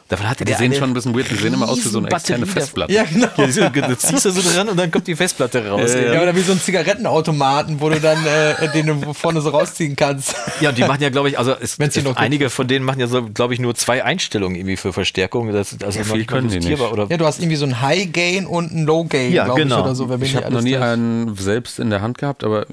[0.08, 2.08] Davon hatte Die sehen schon ein bisschen weird, die sehen immer aus wie so eine
[2.10, 2.92] externe Batterie Festplatte.
[2.92, 3.28] Ja, genau.
[3.38, 5.94] Ja, die sind- du ziehst da so dran und dann kommt die Festplatte raus.
[5.94, 9.96] Ja, oder wie so ein Zigarettenautomaten, wo du dann äh, den du vorne so rausziehen
[9.96, 10.34] kannst.
[10.60, 12.18] Ja, und die machen ja, glaube ich, also es, es, noch gibt.
[12.18, 15.50] einige von denen machen ja so, glaube ich, nur zwei Einstellungen irgendwie für Verstärkung.
[15.50, 16.78] Das, also Ja, viel können die nicht.
[16.80, 19.62] Oder Ja, du hast irgendwie so ein High Gain und ein Low Gain, Ja, glaube
[19.62, 19.78] genau.
[19.78, 20.08] ich, oder so.
[20.10, 22.66] Wenn Ich habe noch nie einen selbst in der Hand gehabt, aber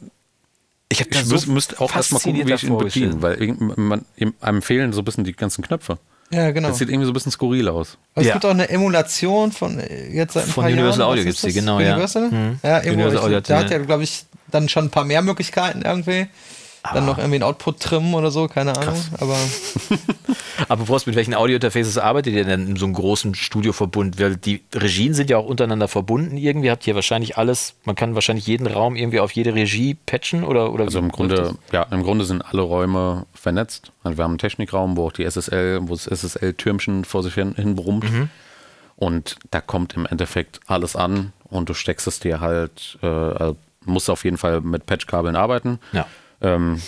[0.91, 4.05] ich ich müß, müsste auch erstmal gucken, wie ich ihn bediene, weil man,
[4.41, 5.97] einem fehlen so ein bisschen die ganzen Knöpfe.
[6.31, 6.69] Ja, genau.
[6.69, 7.97] Das sieht irgendwie so ein bisschen skurril aus.
[8.13, 8.33] Aber es Ja.
[8.33, 11.11] gibt auch eine Emulation von äh, jetzt seit ein Von paar Universal Jahren.
[11.11, 11.93] Audio gibt's ist die, genau, ja.
[11.93, 12.29] Universal?
[12.29, 12.59] Mhm.
[12.61, 12.79] Ja.
[12.81, 16.27] Universal Audio da hat ja, glaube ich, dann schon ein paar mehr Möglichkeiten irgendwie.
[16.83, 18.95] Dann noch irgendwie ein Output trimmen oder so, keine Ahnung.
[19.19, 19.35] Aber
[20.67, 24.19] Apropos, mit welchen Audio-Interfaces arbeitet ihr denn in so einem großen Studioverbund?
[24.19, 26.71] Weil die Regien sind ja auch untereinander verbunden irgendwie.
[26.71, 30.73] Habt ihr wahrscheinlich alles, man kann wahrscheinlich jeden Raum irgendwie auf jede Regie patchen oder,
[30.73, 33.91] oder Also im Grunde, ja, im Grunde sind alle Räume vernetzt.
[34.03, 37.55] Also wir haben einen Technikraum, wo auch die SSL, wo das SSL-Türmchen vor sich hin,
[37.55, 38.05] hin brummt.
[38.95, 43.55] Und da kommt im Endeffekt alles an und du steckst es dir halt, äh, also
[43.85, 45.79] musst auf jeden Fall mit Patchkabeln arbeiten.
[45.93, 46.05] Ja.
[46.41, 46.81] Ähm,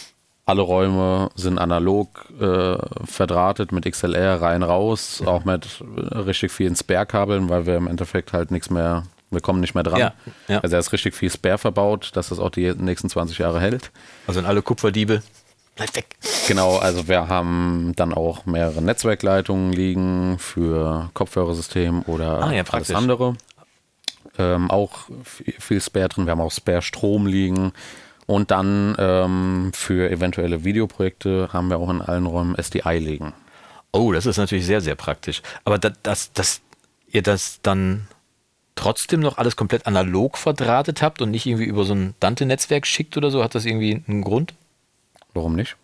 [0.45, 7.47] alle Räume sind analog äh, verdrahtet mit XLR rein raus, auch mit richtig vielen Spare-Kabeln,
[7.49, 9.99] weil wir im Endeffekt halt nichts mehr, wir kommen nicht mehr dran.
[9.99, 10.13] Ja,
[10.47, 10.59] ja.
[10.59, 13.91] Also da ist richtig viel Spare verbaut, dass das auch die nächsten 20 Jahre hält.
[14.27, 15.21] Also sind alle Kupferdiebe.
[15.75, 16.17] Bleibt weg.
[16.47, 22.93] Genau, also wir haben dann auch mehrere Netzwerkleitungen liegen für Kopfhörersystem oder Ah, ja, alles
[22.93, 23.35] andere.
[24.37, 24.91] Ähm, auch
[25.23, 26.25] viel, viel Spare drin.
[26.25, 27.71] Wir haben auch Spare Strom liegen.
[28.31, 33.33] Und dann ähm, für eventuelle Videoprojekte haben wir auch in allen Räumen SDI liegen.
[33.91, 35.41] Oh, das ist natürlich sehr, sehr praktisch.
[35.65, 36.61] Aber dass, dass, dass
[37.07, 38.07] ihr das dann
[38.75, 43.17] trotzdem noch alles komplett analog verdrahtet habt und nicht irgendwie über so ein Dante-Netzwerk schickt
[43.17, 44.53] oder so, hat das irgendwie einen Grund?
[45.33, 45.75] Warum nicht?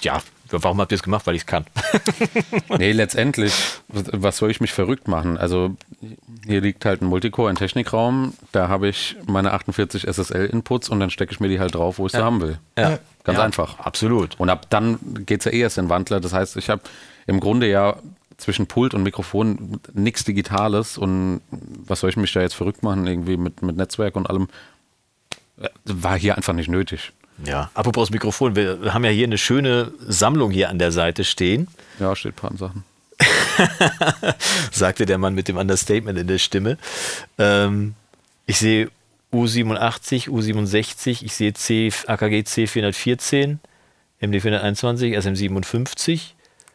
[0.00, 1.26] Ja, warum habt ihr es gemacht?
[1.26, 1.66] Weil ich es kann.
[2.78, 3.52] Nee, letztendlich,
[3.88, 5.38] was soll ich mich verrückt machen?
[5.38, 5.76] Also
[6.46, 11.10] hier liegt halt ein Multicore, ein Technikraum, da habe ich meine 48 SSL-Inputs und dann
[11.10, 12.58] stecke ich mir die halt drauf, wo ich sie haben will.
[12.78, 12.98] Ja.
[13.24, 13.78] Ganz Ja, einfach.
[13.80, 14.38] Absolut.
[14.38, 16.20] Und ab dann geht es ja eh erst in den Wandler.
[16.20, 16.82] Das heißt, ich habe
[17.26, 17.96] im Grunde ja
[18.36, 23.06] zwischen Pult und Mikrofon nichts Digitales und was soll ich mich da jetzt verrückt machen,
[23.06, 24.48] irgendwie mit, mit Netzwerk und allem.
[25.60, 27.12] Äh, War hier einfach nicht nötig.
[27.44, 31.68] Ja, apropos Mikrofon, wir haben ja hier eine schöne Sammlung hier an der Seite stehen,
[31.98, 32.84] Ja, steht ein paar Sachen.
[34.70, 36.78] sagte der Mann mit dem Understatement in der Stimme.
[37.38, 37.94] Ähm,
[38.46, 38.90] ich sehe
[39.32, 43.58] U87, U67, ich sehe C, AKG C414,
[44.22, 46.20] MD421, SM57,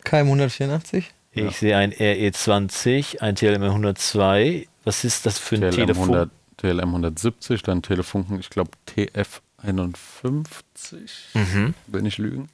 [0.03, 1.11] KM 184.
[1.33, 4.67] ich sehe ein RE20, ein TLM 102.
[4.83, 6.03] Was ist das für ein TLM, Telefon?
[6.03, 11.29] 100, TLM 170, dann Telefunken, ich glaube TF 51.
[11.33, 11.73] Mhm.
[11.87, 12.49] Will nicht lügen.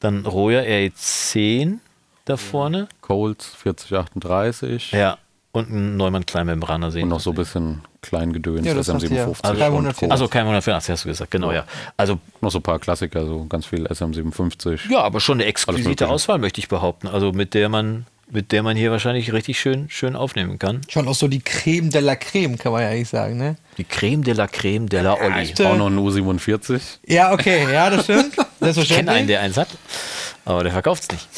[0.00, 1.78] Dann Roya RE10
[2.24, 2.88] da vorne.
[3.00, 4.92] Colts 4038.
[4.92, 5.18] Ja.
[5.52, 7.04] Und ein Neumann Kleinmembraner sehen.
[7.04, 9.26] Und noch so ein bisschen Kleingedöns, Ja, das hat hier.
[9.26, 9.42] SM57.
[9.44, 10.08] Also und 184.
[10.08, 10.12] Co.
[10.12, 11.64] Also kein 184 hast du gesagt, genau, ja.
[11.96, 14.90] Also noch so ein paar Klassiker, so ganz viel SM57.
[14.90, 16.08] ja, aber schon eine exquisite.
[16.08, 17.08] Auswahl, möchte ich behaupten.
[17.08, 20.80] Also mit der man, mit der man hier wahrscheinlich richtig schön, schön aufnehmen kann.
[20.88, 23.56] Schon auch so die Creme de la Creme, kann man ja eigentlich sagen, ne?
[23.78, 25.42] Die Creme de la Creme de la Olli.
[25.42, 26.80] Ich brauche noch einen U47.
[27.06, 28.36] Ja, okay, ja, das stimmt.
[28.60, 29.68] Ich kenne einen, der eins hat,
[30.44, 31.28] aber der verkauft es nicht.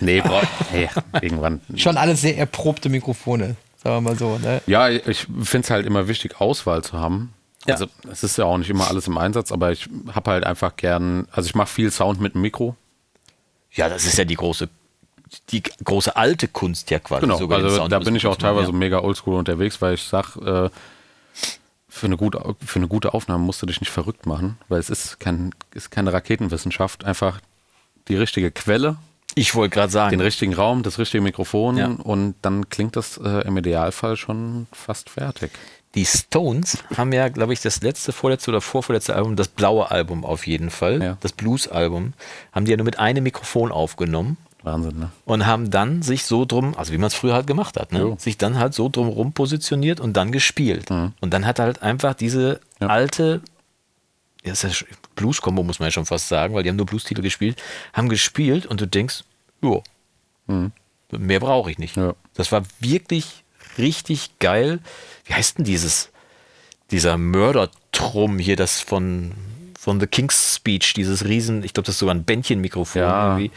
[0.00, 0.88] Nee, brauch, nee,
[1.20, 1.60] irgendwann.
[1.74, 4.62] Schon alles sehr erprobte Mikrofone, sagen wir mal so, ne?
[4.66, 7.34] Ja, ich finde es halt immer wichtig, Auswahl zu haben.
[7.66, 7.74] Ja.
[7.74, 10.76] Also es ist ja auch nicht immer alles im Einsatz, aber ich habe halt einfach
[10.76, 12.76] gern, also ich mache viel Sound mit dem Mikro.
[13.72, 14.68] Ja, das ist ja die große,
[15.50, 17.22] die große alte Kunst ja quasi.
[17.22, 18.76] Genau, also da bin ich auch teilweise ja.
[18.76, 21.44] mega oldschool unterwegs, weil ich sage, äh,
[21.88, 24.90] für, eine gute, für eine gute Aufnahme musst du dich nicht verrückt machen, weil es
[24.90, 27.04] ist, kein, ist keine Raketenwissenschaft.
[27.04, 27.40] Einfach
[28.08, 28.96] die richtige Quelle,
[29.34, 31.86] Ich wollte gerade sagen, den richtigen Raum, das richtige Mikrofon Ja.
[31.88, 35.50] und dann klingt das äh, im Idealfall schon fast fertig.
[35.94, 40.24] die Stones haben ja, glaube ich, das letzte, vorletzte oder vorvorletzte Album, das blaue Album
[40.24, 41.16] auf jeden Fall, Ja.
[41.20, 42.12] das Blues-Album,
[42.52, 44.36] haben die ja nur mit einem Mikrofon aufgenommen.
[44.62, 45.10] Wahnsinn, ne?
[45.24, 48.00] und haben dann sich so drum, also wie man es früher halt gemacht hat, ne?
[48.00, 48.16] Jo.
[48.18, 50.90] sich dann halt so drum rum positioniert und dann gespielt.
[50.90, 52.88] Und dann hat er halt einfach diese Ja.
[52.88, 53.40] alte,
[54.44, 54.52] ja,
[55.14, 57.60] Blues-Kombo muss man ja schon fast sagen, weil die haben nur Blues-Titel gespielt,
[57.92, 59.22] haben gespielt und du denkst,
[59.62, 59.82] jo,
[61.10, 61.96] mehr brauche ich nicht.
[61.96, 62.14] Ja.
[62.34, 63.44] Das war wirklich
[63.78, 64.80] richtig geil.
[65.24, 66.10] Wie heißt denn dieses,
[66.90, 69.32] dieser Mördertrum hier, das von,
[69.78, 73.28] von The King's Speech, dieses Riesen, ich glaube, das ist sogar ein Bändchenmikrofon Ja.
[73.38, 73.50] irgendwie.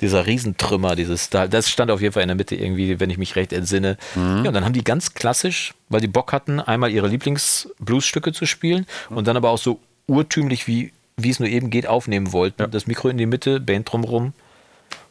[0.00, 3.18] Dieser Riesentrümmer, dieses Stahl, das stand auf jeden Fall in der Mitte irgendwie, wenn ich
[3.18, 3.96] mich recht entsinne.
[4.16, 8.46] Ja, und dann haben die ganz klassisch, weil die Bock hatten, einmal ihre Lieblingsbluesstücke zu
[8.46, 12.70] spielen und dann aber auch so urtümlich, wie, wie es nur eben geht, aufnehmen wollten.
[12.70, 14.32] Das Mikro in die Mitte, Band drumherum.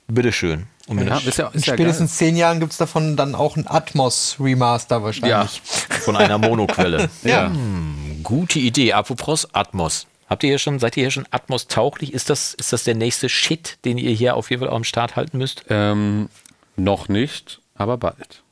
[0.08, 0.68] Bitteschön.
[0.88, 3.56] Und Ja, ist ja, In ist ja spätestens zehn Jahren gibt es davon dann auch
[3.56, 5.62] ein Atmos-Remaster ja, wahrscheinlich.
[5.64, 7.10] von einer Monoquelle.
[7.24, 7.52] Ja.
[8.22, 8.94] Gute Idee.
[8.94, 10.08] Apropos Atmos.
[10.28, 12.14] Habt ihr hier schon, seid ihr hier schon Atmos tauglich?
[12.14, 15.16] Ist das, ist das der nächste Shit, den ihr hier auf jeden Fall am Start
[15.16, 15.66] halten müsst?
[15.70, 16.30] Ähm,
[16.76, 18.44] noch nicht, aber bald.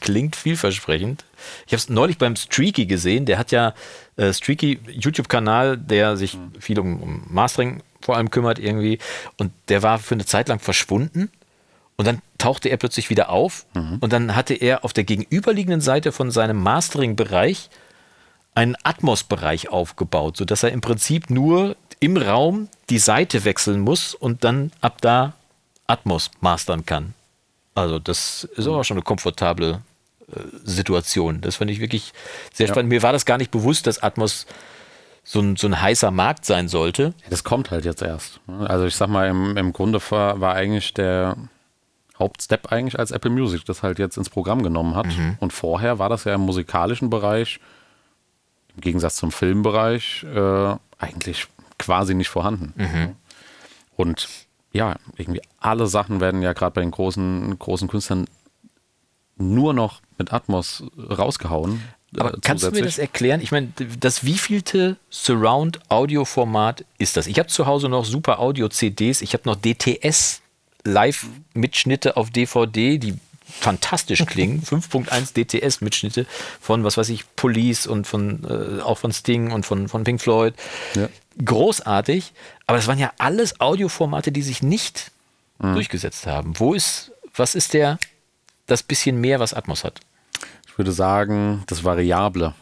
[0.00, 1.24] Klingt vielversprechend.
[1.66, 3.26] Ich habe es neulich beim Streaky gesehen.
[3.26, 3.74] Der hat ja
[4.16, 8.98] äh, Streaky YouTube-Kanal, der sich viel um, um Mastering vor allem kümmert irgendwie.
[9.38, 11.30] Und der war für eine Zeit lang verschwunden.
[11.96, 13.66] Und dann tauchte er plötzlich wieder auf.
[14.00, 17.70] Und dann hatte er auf der gegenüberliegenden Seite von seinem Mastering-Bereich
[18.54, 24.44] einen Atmos-Bereich aufgebaut, sodass er im Prinzip nur im Raum die Seite wechseln muss und
[24.44, 25.34] dann ab da
[25.86, 27.14] Atmos mastern kann.
[27.74, 29.82] Also das ist auch schon eine komfortable
[30.28, 31.40] äh, Situation.
[31.40, 32.12] Das fand ich wirklich
[32.52, 32.90] sehr spannend.
[32.90, 34.46] Mir war das gar nicht bewusst, dass Atmos
[35.24, 37.14] so ein, so ein heißer Markt sein sollte.
[37.30, 38.40] Das kommt halt jetzt erst.
[38.46, 38.68] ne?
[38.68, 41.36] Also ich sag mal, im, im Grunde war, war eigentlich der
[42.18, 45.06] Hauptstep eigentlich, als Apple Music das halt jetzt ins Programm genommen hat.
[45.40, 47.58] Und vorher war das ja im musikalischen Bereich,
[48.74, 51.46] im Gegensatz zum Filmbereich, äh, eigentlich
[51.78, 52.74] quasi nicht vorhanden.
[53.96, 54.28] Und
[54.72, 58.26] ja, irgendwie alle Sachen werden ja gerade bei den großen, großen Künstlern
[59.36, 61.82] nur noch mit Atmos rausgehauen.
[62.16, 63.40] Aber äh, kannst du mir das erklären?
[63.40, 67.26] Ich meine, das wievielte Surround-Audio-Format ist das?
[67.26, 73.14] Ich habe zu Hause noch super Audio-CDs, ich habe noch DTS-Live-Mitschnitte auf DVD, die
[73.60, 74.62] fantastisch klingen.
[74.66, 76.26] 5.1 DTS-Mitschnitte
[76.60, 80.20] von, was weiß ich, Police und von, äh, auch von Sting und von, von Pink
[80.20, 80.54] Floyd.
[80.94, 81.08] Ja.
[81.44, 82.32] Großartig,
[82.66, 85.10] aber das waren ja alles Audioformate, die sich nicht
[85.58, 85.74] Mhm.
[85.74, 86.58] durchgesetzt haben.
[86.58, 87.98] Wo ist, was ist der,
[88.66, 90.00] das bisschen mehr, was Atmos hat?
[90.66, 92.52] Ich würde sagen, das Variable.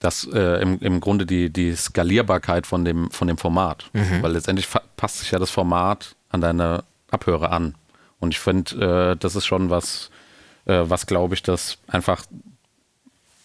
[0.00, 3.88] Das äh, im, im Grunde die, die Skalierbarkeit von dem, von dem Format.
[3.92, 7.74] Weil letztendlich passt sich ja das Format an deine Abhörer an.
[8.20, 10.10] Und ich finde, äh, das ist schon was,
[10.66, 12.24] äh, was glaube ich, das einfach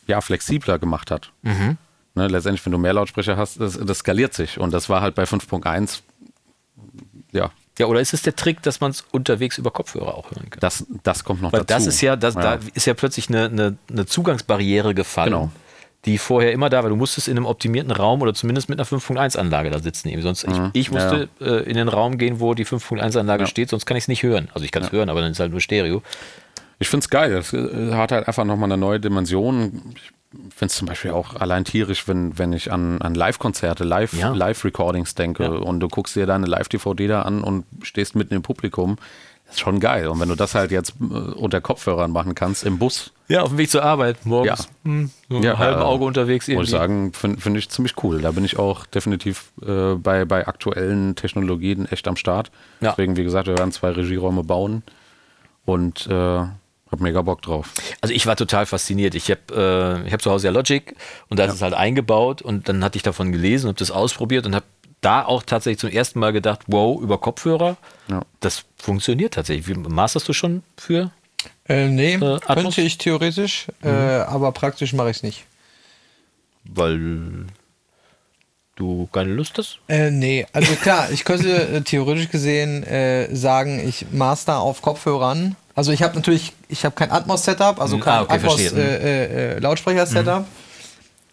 [0.07, 1.31] ja, flexibler gemacht hat.
[1.41, 4.59] Ne, letztendlich, wenn du mehr Lautsprecher hast, das, das skaliert sich.
[4.59, 6.01] Und das war halt bei 5.1,
[7.33, 10.49] ja, Ja, oder ist es der Trick, dass man es unterwegs über Kopfhörer auch hören
[10.49, 10.59] kann?
[10.61, 11.73] das, das kommt noch Weil dazu.
[11.73, 12.41] das ist ja, das, Ja.
[12.57, 15.51] da ist ja plötzlich eine, eine, eine Zugangsbarriere gefallen, Genau.
[16.05, 16.89] Die vorher immer da war.
[16.89, 20.09] Du musstest in einem optimierten Raum oder zumindest mit einer 5.1-Anlage da sitzen.
[20.09, 20.21] Eben.
[20.21, 23.47] Sonst, ich, ich musste äh, in den Raum gehen, wo die 5.1-Anlage Ja.
[23.47, 24.49] steht, sonst kann ich es nicht hören.
[24.53, 26.01] Also ich kann es hören, aber dann ist halt nur Stereo.
[26.79, 27.33] Ich finde es geil.
[27.33, 29.93] Es äh, hat halt einfach nochmal eine neue Dimension.
[29.95, 30.11] Ich
[30.55, 34.33] finde es zum Beispiel auch allein tierisch, wenn, wenn ich an, an Live-Konzerte, Live- Ja.
[34.33, 35.49] Live-Recordings denke Ja.
[35.49, 38.97] und du guckst dir deine Live-DVD da an und stehst mitten im Publikum.
[39.49, 40.07] Ist schon geil.
[40.07, 43.49] Und wenn du das halt jetzt äh, unter Kopfhörern machen kannst, im Bus, Ja, auf
[43.49, 44.67] dem Weg zur Arbeit, morgens.
[44.83, 44.91] Ja.
[44.91, 46.47] Hm, so Ja, ja, halben äh, Auge unterwegs.
[46.47, 46.71] muss ich irgendwie.
[46.71, 48.21] sagen, finde find ich ziemlich cool.
[48.21, 52.51] Da bin ich auch definitiv äh, bei, bei aktuellen Technologien echt am Start.
[52.81, 52.91] Ja.
[52.91, 54.83] Deswegen, wie gesagt, wir werden zwei Regieräume bauen
[55.65, 56.13] und äh,
[56.91, 57.71] hab mega Bock drauf.
[58.01, 59.15] Also ich war total fasziniert.
[59.15, 60.95] Ich habe äh, ich hab zu Hause ja Logic
[61.29, 64.45] und da ist es halt eingebaut und dann hatte ich davon gelesen, habe das ausprobiert
[64.45, 64.65] und habe
[65.05, 68.21] da auch tatsächlich zum ersten Mal gedacht, wow, über Kopfhörer, Ja.
[68.39, 69.67] das funktioniert tatsächlich.
[69.67, 71.11] Wie, masterst du schon für?
[71.69, 72.45] Äh, nee, Atmos?
[72.47, 75.45] könnte ich theoretisch, äh, aber praktisch mache ich es nicht.
[76.63, 77.45] Weil
[78.75, 79.79] du keine Lust hast?
[79.87, 85.55] Äh, nee, also klar, ich könnte äh, theoretisch gesehen äh, sagen, ich master auf Kopfhörern.
[85.75, 88.01] Also ich habe natürlich, ich habe kein Atmos-Setup, also Mhm.
[88.01, 88.71] kein Ah, okay, Atmos verstehe.
[88.71, 88.79] Mhm.
[88.79, 89.59] äh, äh, äh,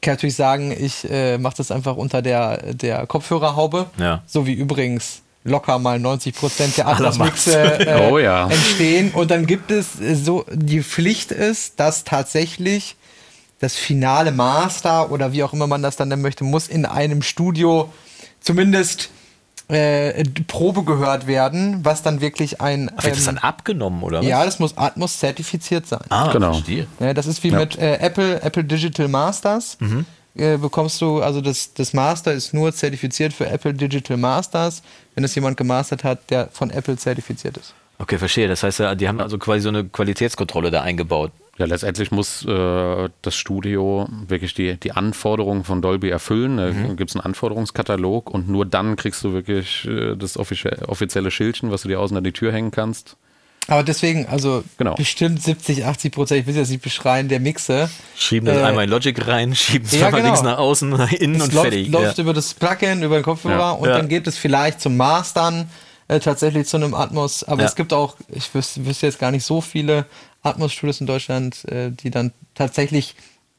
[0.02, 3.86] kann natürlich sagen, ich äh, mache das einfach unter der, der Kopfhörerhaube.
[3.98, 4.22] Ja.
[4.26, 6.88] So wie übrigens locker mal 90 Prozent der.
[6.88, 8.48] Atmos-Mixe äh, Oh ja.
[8.48, 9.12] entstehen.
[9.12, 12.96] Und dann gibt es äh, so, die Pflicht ist, dass tatsächlich
[13.60, 17.22] das finale Master oder wie auch immer man das dann nennen möchte, muss in einem
[17.22, 17.92] Studio
[18.40, 19.10] zumindest
[19.72, 22.90] äh, Probe gehört werden, was dann wirklich ein.
[22.96, 24.26] Ach, wird das ähm, dann abgenommen oder was?
[24.26, 26.02] ja, das muss Atmos zertifiziert sein.
[26.10, 26.52] ah, Genau.
[26.52, 26.86] verstehe.
[27.00, 29.76] Ja, das ist wie mit äh, Apple, Apple Digital Masters.
[29.80, 30.04] Mhm.
[30.34, 34.82] Äh, bekommst du, also das, das Master ist nur zertifiziert für Apple Digital Masters,
[35.14, 37.74] wenn es jemand gemastert hat, der von Apple zertifiziert ist.
[37.98, 38.48] Okay, verstehe.
[38.48, 41.32] Das heißt, ja, die haben also quasi so eine Qualitätskontrolle da eingebaut.
[41.58, 46.56] Ja, letztendlich muss äh, das Studio wirklich die, die Anforderungen von Dolby erfüllen.
[46.56, 51.30] Da gibt es einen Anforderungskatalog und nur dann kriegst du wirklich äh, das offizie- offizielle
[51.30, 53.16] Schildchen, was du dir außen an die Tür hängen kannst.
[53.68, 54.94] Aber deswegen, also Genau.
[54.94, 57.88] bestimmt 70, 80 Prozent, ich will jetzt nicht beschreien, der Mixe.
[58.16, 60.32] Schieben das Äh, einmal in Logic rein, schieben es ja, einmal genau.
[60.32, 61.88] links nach außen, nach innen Es und läuft, fertig.
[61.92, 62.24] läuft ja.
[62.24, 63.70] über das Plugin, über den Kopfhörer Ja.
[63.72, 63.98] und Ja.
[63.98, 65.68] dann geht es vielleicht zum Mastern
[66.08, 67.44] äh, tatsächlich zu einem Atmos.
[67.44, 67.68] Aber Ja.
[67.68, 70.06] es gibt auch, ich wüs wüsste jetzt gar nicht so viele
[70.42, 73.14] Atmos-Studios in Deutschland, äh, die dann tatsächlich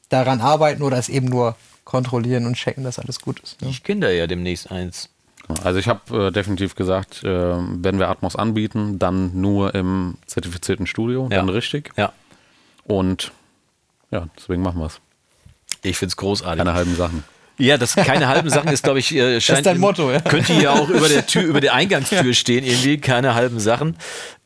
[0.08, 3.60] daran arbeiten oder es eben nur kontrollieren und checken, dass alles gut ist.
[3.62, 3.68] Ne?
[3.70, 5.08] Ich kenne da ja demnächst eins.
[5.62, 10.86] Also ich habe äh, definitiv gesagt, äh, wenn wir Atmos anbieten, dann nur im zertifizierten
[10.86, 11.38] Studio, Ja.
[11.38, 11.90] dann richtig.
[11.96, 12.12] Ja,
[12.84, 13.32] Und
[14.10, 15.00] ja, deswegen machen wir es.
[15.82, 16.58] ich finde es großartig.
[16.58, 17.24] Keine halben Sachen.
[17.58, 20.20] Ja, das keine halben Sachen ist, glaube ich, äh, scheint dein im- Motto, ja.
[20.20, 23.96] Könnte hier auch über der Tür, über der Eingangstür stehen, irgendwie, keine halben Sachen.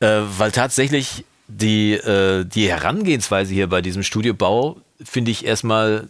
[0.01, 6.09] Äh, weil tatsächlich die, äh, die Herangehensweise hier bei diesem Studiobau finde ich erstmal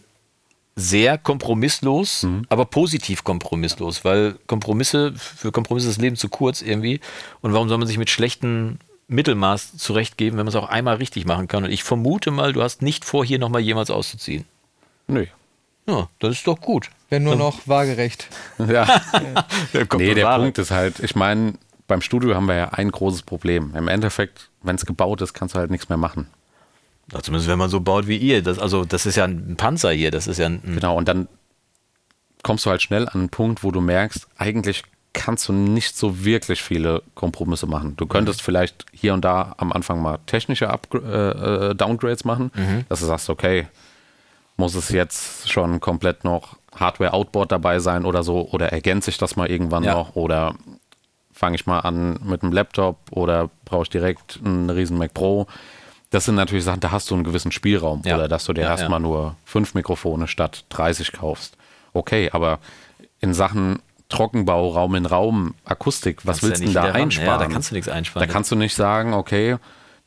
[0.75, 7.01] sehr kompromisslos, aber positiv kompromisslos, weil Kompromisse, für Kompromisse ist das Leben zu kurz irgendwie.
[7.41, 11.25] Und warum soll man sich mit schlechten Mittelmaß zurechtgeben, wenn man es auch einmal richtig
[11.25, 11.65] machen kann?
[11.65, 14.45] Und ich vermute mal, du hast nicht vor, hier nochmal jemals auszuziehen.
[15.07, 15.25] Nö.
[15.87, 16.89] Ja, das ist doch gut.
[17.09, 18.27] Wenn nur noch waagerecht.
[18.59, 18.85] Ja.
[19.89, 20.37] Kommt nee, der.
[20.37, 21.53] Punkt ist halt, ich meine,
[21.89, 23.73] beim Studio haben wir ja ein großes Problem.
[23.75, 26.27] Im Endeffekt, wenn es gebaut ist, kannst du halt nichts mehr machen.
[27.11, 28.41] Ja, zumindest wenn man so baut wie ihr.
[28.41, 30.11] Das, also, das ist ja ein Panzer hier.
[30.11, 30.61] Das ist ja ein.
[30.63, 31.27] Genau, und dann
[32.43, 36.23] kommst du halt schnell an einen Punkt, wo du merkst, eigentlich kannst du nicht so
[36.23, 37.95] wirklich viele Kompromisse machen.
[37.97, 42.51] Du könntest vielleicht hier und da am Anfang mal technische Upgra äh, äh, Downgrades machen,
[42.87, 43.67] dass du sagst, okay,
[44.55, 49.35] muss es jetzt schon komplett noch Hardware-Outboard dabei sein oder so, oder ergänze ich das
[49.35, 49.93] mal irgendwann Ja.
[49.95, 50.53] noch, oder
[51.39, 55.47] fange ich mal an mit einem Laptop oder brauche ich direkt einen riesen Mac Pro.
[56.09, 58.01] Das sind natürlich Sachen, da hast du einen gewissen Spielraum.
[58.03, 58.15] Ja.
[58.17, 59.07] Oder dass du dir Ja, erstmal ja.
[59.07, 61.55] nur fünf Mikrofone statt 30 kaufst.
[61.93, 62.59] Okay, aber
[63.21, 66.95] in Sachen Trockenbau, Raum in Raum, Akustik, was Kannst willst du denn da ran.
[66.95, 67.29] einsparen?
[67.29, 68.27] Ja, da kannst du nichts einsparen.
[68.27, 69.55] Da kannst du nicht sagen, okay,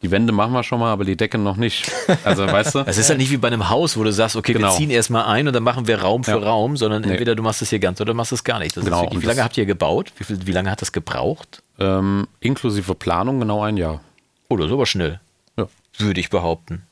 [0.02, 1.90] die Wände machen wir schon mal, aber die Decke noch nicht.
[2.24, 2.78] Also, weißt du?
[2.86, 4.68] Es ist halt nicht wie bei einem Haus, wo du sagst, okay, Genau.
[4.72, 6.36] wir ziehen erstmal ein und dann machen wir Raum für Ja.
[6.38, 7.12] Raum, sondern Nee.
[7.12, 8.76] entweder du machst es hier ganz oder du machst es gar nicht.
[8.76, 10.12] Das Genau, wirklich, wie lange habt ihr gebaut?
[10.18, 11.62] Wie, viel, wie lange hat das gebraucht?
[11.78, 14.00] ähm, inklusive Planung genau ein Jahr.
[14.48, 15.20] Oh, das ist aber schnell,
[15.56, 15.66] Ja.
[15.98, 16.82] würde ich behaupten.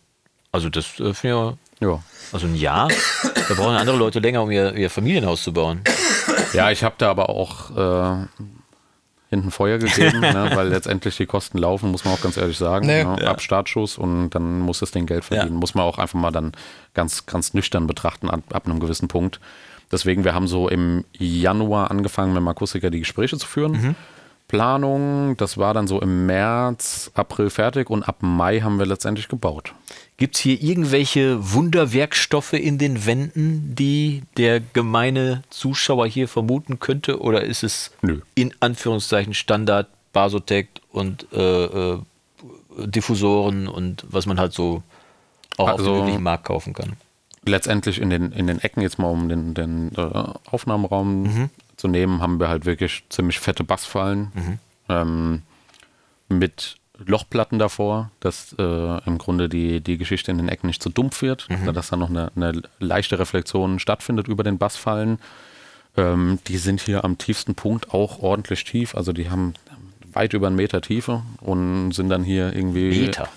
[0.52, 2.02] Also das äh, finde ich, Ja.
[2.32, 2.88] also ein Jahr,
[3.48, 5.82] da brauchen andere Leute länger, um ihr, ihr Familienhaus zu bauen.
[6.54, 8.26] Ja, ich habe da aber auch äh,
[9.30, 12.86] hinten Feuer gegeben, ne, weil letztendlich die Kosten laufen, muss man auch ganz ehrlich sagen.
[12.86, 13.04] Nee.
[13.04, 15.54] Ne, Ab Startschuss und dann muss es den Geld verdienen.
[15.54, 15.58] Ja.
[15.58, 16.52] Muss man auch einfach mal dann
[16.92, 19.40] ganz, ganz nüchtern betrachten ab, ab einem gewissen Punkt.
[19.92, 23.72] Deswegen, wir haben so im Januar angefangen, mit dem Akustiker die Gespräche zu führen.
[23.72, 23.94] Mhm.
[24.50, 29.28] Planung, das war dann so im März, April fertig und ab Mai haben wir letztendlich
[29.28, 29.72] gebaut.
[30.16, 37.20] Gibt es hier irgendwelche Wunderwerkstoffe in den Wänden, die der gemeine Zuschauer hier vermuten könnte?
[37.20, 38.22] Oder ist es Nö.
[38.34, 41.98] in Anführungszeichen Standard, Basotec und äh, äh,
[42.86, 44.82] Diffusoren und was man halt so
[45.58, 46.94] auch auf Also- dem üblichen Markt kaufen kann?
[47.46, 50.00] letztendlich in den, in den Ecken, jetzt mal um den, den äh,
[50.50, 51.50] Aufnahmeraum Mhm.
[51.80, 54.58] Zu nehmen, haben wir halt wirklich ziemlich fette Bassfallen Mhm.
[54.88, 55.42] ähm,
[56.28, 60.90] mit Lochplatten davor, dass äh, im Grunde die, die Geschichte in den Ecken nicht zu
[60.90, 61.72] dumpf wird, Mhm.
[61.72, 65.18] dass da noch eine, eine leichte Reflexion stattfindet über den Bassfallen.
[65.96, 69.54] Ähm, die sind hier am tiefsten Punkt auch ordentlich tief, also die haben
[70.12, 73.28] weit über einen Meter Tiefe und sind dann hier irgendwie Meter.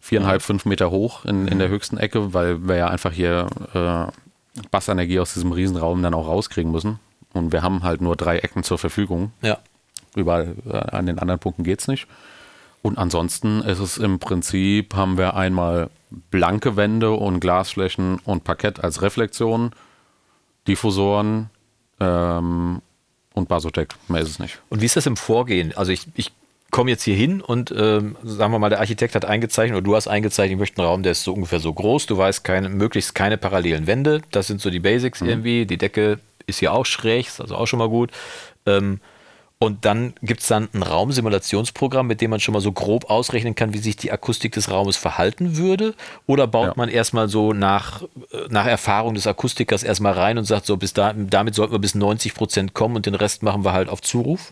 [0.00, 4.60] viereinhalb, fünf Meter hoch in, in der höchsten Ecke, weil wir ja einfach hier äh,
[4.70, 6.98] Bassenergie aus diesem Riesenraum dann auch rauskriegen müssen.
[7.32, 9.32] Und wir haben halt nur drei Ecken zur Verfügung.
[9.42, 9.58] Ja.
[10.14, 12.06] Überall äh, an den anderen Punkten geht es nicht.
[12.82, 15.90] Und ansonsten ist es im Prinzip, haben wir einmal
[16.30, 19.72] blanke Wände und Glasflächen und Parkett als Reflexion,
[20.66, 21.50] Diffusoren
[22.00, 22.80] ähm,
[23.34, 23.94] und Basotec.
[24.08, 24.60] Mehr ist es nicht.
[24.70, 25.76] Und wie ist das im Vorgehen?
[25.76, 26.32] Also ich, ich
[26.70, 29.94] komme jetzt hier hin und ähm, sagen wir mal, der Architekt hat eingezeichnet oder du
[29.94, 32.68] hast eingezeichnet, ich möchte einen Raum, der ist so ungefähr so groß, du weißt keine,
[32.68, 36.18] möglichst keine parallelen Wände, das sind so die Basics irgendwie, die Decke
[36.50, 38.10] ist hier auch schräg, ist also auch schon mal gut.
[38.66, 39.00] Ähm,
[39.62, 43.54] und dann gibt es dann ein Raumsimulationsprogramm, mit dem man schon mal so grob ausrechnen
[43.54, 45.94] kann, wie sich die Akustik des Raumes verhalten würde?
[46.26, 46.72] Oder baut Ja.
[46.76, 48.06] man erstmal so nach, äh,
[48.48, 51.94] nach Erfahrung des Akustikers erstmal rein und sagt so, bis da, damit sollten wir bis
[51.94, 54.50] 90 Prozent kommen und den Rest machen wir halt auf Zuruf?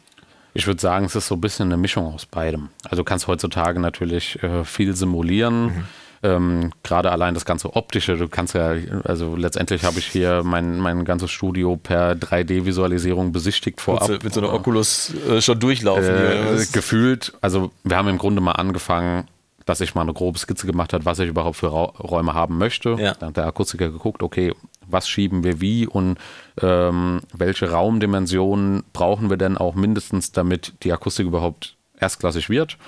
[0.52, 2.68] Ich würde sagen, es ist so ein bisschen eine Mischung aus beidem.
[2.84, 5.86] Also du kannst heutzutage natürlich äh, viel simulieren.
[6.22, 10.78] Ähm, Gerade allein das ganze Optische, du kannst ja, also letztendlich habe ich hier mein,
[10.78, 14.22] mein ganzes Studio per 3D-Visualisierung besichtigt vorab.
[14.22, 16.04] mit so einer Oculus äh, schon durchlaufen.
[16.04, 19.28] äh, gefühlt, also wir haben im Grunde mal angefangen,
[19.68, 22.56] dass ich mal eine grobe Skizze gemacht habe, was ich überhaupt für Ra Räume haben
[22.56, 22.96] möchte.
[22.98, 23.14] Ja.
[23.14, 24.54] Dann hat der Akustiker geguckt, okay,
[24.86, 26.16] was schieben wir wie und
[26.62, 32.78] ähm, welche Raumdimensionen brauchen wir denn auch mindestens, damit die Akustik überhaupt erstklassig wird.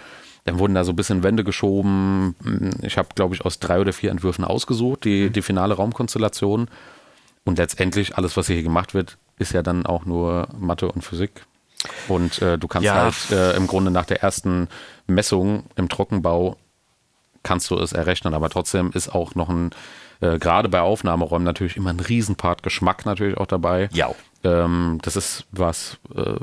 [0.51, 2.35] Dann wurden da so ein bisschen Wände geschoben.
[2.83, 6.67] Ich habe, glaube ich, aus drei oder vier Entwürfen ausgesucht, die, die finale Raumkonstellation.
[7.45, 11.47] Und letztendlich alles, was hier gemacht wird, ist ja dann auch nur Mathe und Physik.
[12.09, 12.95] Und äh, du kannst Ja.
[12.95, 14.67] halt äh, im Grunde nach der ersten
[15.07, 16.57] Messung im Trockenbau
[17.45, 19.71] kannst du es errechnen, aber trotzdem ist auch noch ein,
[20.21, 23.89] äh, gerade bei Aufnahmeräumen natürlich immer ein Riesenpart Geschmack natürlich auch dabei.
[23.93, 24.11] Ja.
[24.43, 26.35] Ähm, das ist was, äh,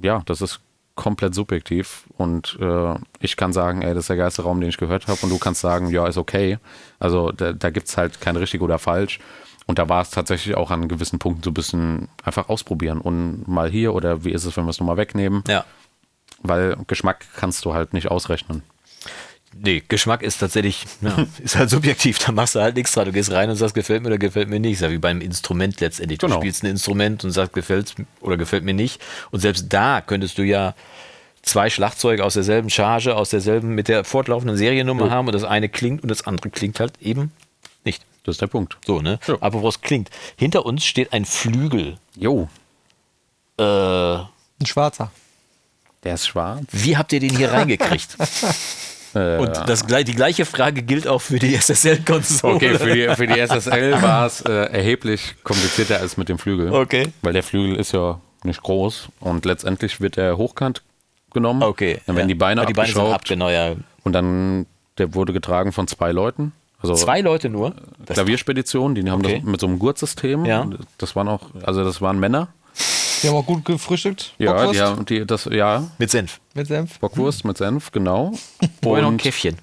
[0.00, 0.60] ja, das ist
[0.94, 4.76] komplett subjektiv und äh, ich kann sagen, ey, das ist der geilste Raum, den ich
[4.76, 6.58] gehört habe und du kannst sagen, ja, ist okay.
[7.00, 9.18] Also da, da gibt es halt kein richtig oder falsch.
[9.66, 13.48] Und da war es tatsächlich auch an gewissen Punkten so ein bisschen einfach ausprobieren und
[13.48, 15.64] mal hier oder wie ist es, wenn wir es nochmal wegnehmen, Ja.
[16.42, 18.62] weil Geschmack kannst du halt nicht ausrechnen.
[19.62, 22.18] Nee, Geschmack ist tatsächlich, ja, ist halt subjektiv.
[22.18, 23.06] Da machst du halt nichts dran.
[23.06, 24.74] Du gehst rein und sagst, gefällt mir oder gefällt mir nicht.
[24.74, 26.18] Ist ja wie beim Instrument letztendlich.
[26.18, 26.40] Du Genau.
[26.40, 29.00] spielst ein Instrument und sagst, gefällt oder gefällt mir nicht.
[29.30, 30.74] Und selbst da könntest du ja
[31.42, 35.68] zwei Schlagzeuge aus derselben Charge, aus derselben, mit der fortlaufenden Seriennummer haben und das eine
[35.68, 37.32] klingt und das andere klingt halt eben
[37.84, 38.02] nicht.
[38.24, 38.78] Das ist der Punkt.
[38.86, 39.18] So, ne?
[39.26, 39.34] Ja.
[39.40, 40.08] Apropos klingt.
[40.36, 41.98] Hinter uns steht ein Flügel.
[42.16, 42.48] Jo,
[43.58, 44.26] Äh, Ein
[44.66, 45.12] schwarzer.
[46.02, 46.64] der ist schwarz.
[46.72, 48.16] wie habt ihr den hier reingekriegt?
[49.14, 52.54] Äh, Und das, die gleiche Frage gilt auch für die SSL-Konsole.
[52.54, 56.72] Okay, für die, für die SSL war es äh, erheblich komplizierter als mit dem Flügel.
[56.72, 57.08] Okay.
[57.22, 60.82] Weil der Flügel ist ja nicht groß und letztendlich wird der hochkant
[61.32, 61.62] genommen.
[61.62, 62.00] Okay.
[62.06, 62.34] Dann werden ja.
[62.34, 63.74] die Beine Aber die Beine sind ja.
[64.02, 64.66] und dann,
[64.98, 66.52] der wurde getragen von zwei Leuten.
[66.80, 67.74] Also Zwei Leute nur?
[68.04, 69.40] Das Klavierspedition, die haben Okay.
[69.42, 70.44] das mit so einem Gurtsystem.
[70.44, 70.68] Ja.
[70.98, 72.48] Das waren auch, also das waren Männer.
[73.24, 74.34] Die haben auch gut gefrühstückt.
[74.38, 76.40] Ja, Bockwurst die haben die, das, ja, mit Senf.
[76.54, 76.98] mit Senf.
[77.00, 78.32] Bockwurst mit Senf, genau.
[78.82, 79.56] Vorher noch ein Und Käffchen.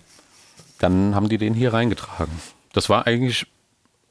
[0.79, 2.33] dann haben die den hier reingetragen.
[2.73, 3.45] Das war eigentlich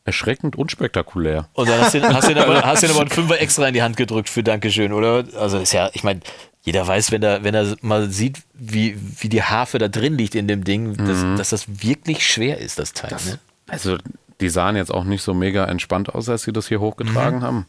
[0.04, 1.48] erschreckend unspektakulär.
[1.52, 3.82] Und dann hast du, hast du, aber, hast du aber einen Fünfer extra in die
[3.82, 5.24] Hand gedrückt für Dankeschön, oder?
[5.38, 6.20] Also ist ja, ich meine,
[6.62, 10.34] jeder weiß, wenn er, wenn er mal sieht, wie, wie die Harfe da drin liegt
[10.34, 13.10] in dem Ding, dass, dass das wirklich schwer ist, das Teil.
[13.26, 13.38] ne?
[13.68, 13.98] Also,
[14.40, 17.42] die sahen jetzt auch nicht so mega entspannt aus, als sie das hier hochgetragen Mhm.
[17.44, 17.66] haben.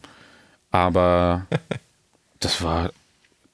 [0.72, 1.46] Aber
[2.40, 2.92] das war,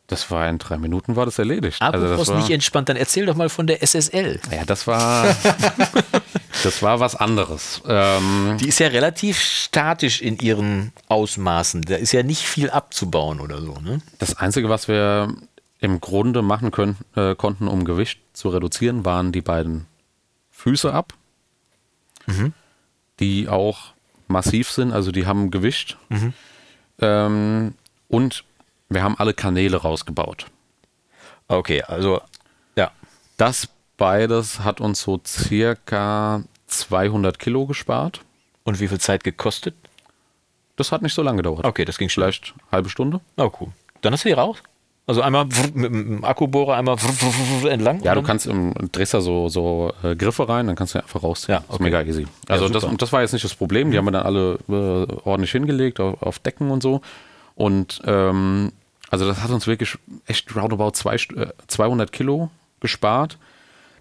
[0.07, 1.81] das war in drei Minuten war das erledigt.
[1.81, 4.39] Apropos also das war, nicht entspannt, dann erzähl doch mal von der SSL.
[4.51, 5.25] ja, das war,
[6.63, 7.81] das war was anderes.
[7.87, 11.81] Ähm, Die ist ja relativ statisch in ihren Ausmaßen.
[11.81, 14.01] Da ist ja nicht viel abzubauen oder so, ne?
[14.19, 15.33] das Einzige, was wir
[15.79, 19.85] im Grunde machen können, äh, konnten, um Gewicht zu reduzieren, waren die beiden
[20.51, 21.13] Füße ab,
[23.19, 23.93] die auch
[24.27, 25.97] massiv sind, also die haben Gewicht.
[26.99, 27.73] Ähm,
[28.07, 28.43] und
[28.89, 30.47] wir haben alle Kanäle rausgebaut.
[31.47, 32.21] Okay, also,
[32.75, 32.91] ja.
[33.37, 38.21] Das beides hat uns so circa 200 Kilo gespart.
[38.63, 39.75] Und wie viel Zeit gekostet?
[40.75, 41.65] Das hat nicht so lange gedauert.
[41.65, 42.09] Okay, das ging.
[42.09, 43.21] Vielleicht halbe Stunde.
[43.37, 43.69] Oh, cool.
[44.01, 44.61] Dann hast du die raus?
[45.07, 46.97] Also einmal mit dem Akkubohrer einmal
[47.69, 48.01] entlang?
[48.03, 51.23] Ja, du kannst im drehst da so, so äh, Griffe rein, dann kannst du einfach
[51.23, 51.53] rausziehen.
[51.55, 51.83] Ja, Das ist okay.
[51.83, 52.27] mega easy.
[52.49, 52.91] Also das, super.
[52.91, 53.89] und das war jetzt nicht das Problem.
[53.89, 56.99] Die haben wir dann alle äh, ordentlich hingelegt auf, auf Decken und so.
[57.55, 58.73] Und ähm,
[59.09, 62.49] also das hat uns wirklich echt roundabout zwei, äh, 200 Kilo
[62.81, 63.37] gespart.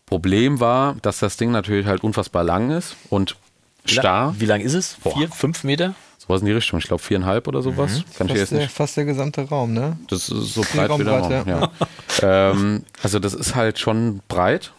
[0.07, 3.37] Problem war, dass das Ding natürlich halt unfassbar lang ist und
[3.85, 4.35] starr.
[4.39, 4.97] Wie lang ist es?
[5.15, 5.95] Vier, fünf Meter?
[6.27, 6.79] Sowas in die Richtung.
[6.79, 8.03] Ich glaube viereinhalb oder sowas.
[8.19, 8.73] Kann ich Fast jetzt der, nicht.
[8.73, 9.97] fast der gesamte Raum, ne?
[10.09, 11.49] Das ist so breit wie der Raum.
[11.49, 11.71] Ja.
[12.51, 14.73] ähm, also das ist halt schon breit.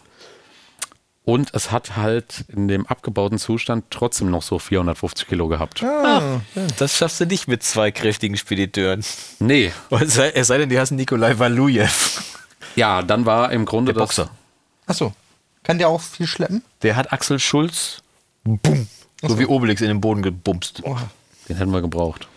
[1.24, 5.82] Und es hat halt in dem abgebauten Zustand trotzdem noch so 450 Kilo gehabt.
[5.82, 6.40] Ah,
[6.78, 9.04] Das schaffst du nicht mit zwei kräftigen Spediteuren.
[9.38, 9.72] Nee.
[9.90, 11.86] Es sei, es sei denn, die heißen Nikolai Valujew.
[12.76, 14.16] Ja, dann war im Grunde Der das.
[14.16, 14.30] Boxer.
[14.86, 15.12] Achso.
[15.64, 16.62] Kann der auch viel schleppen?
[16.80, 18.00] Der hat Axel Schulz,
[18.44, 18.86] bumm,
[19.20, 20.80] so wie Obelix in den Boden gebumst.
[20.84, 20.96] Oh,
[21.48, 22.28] Den hätten wir gebraucht.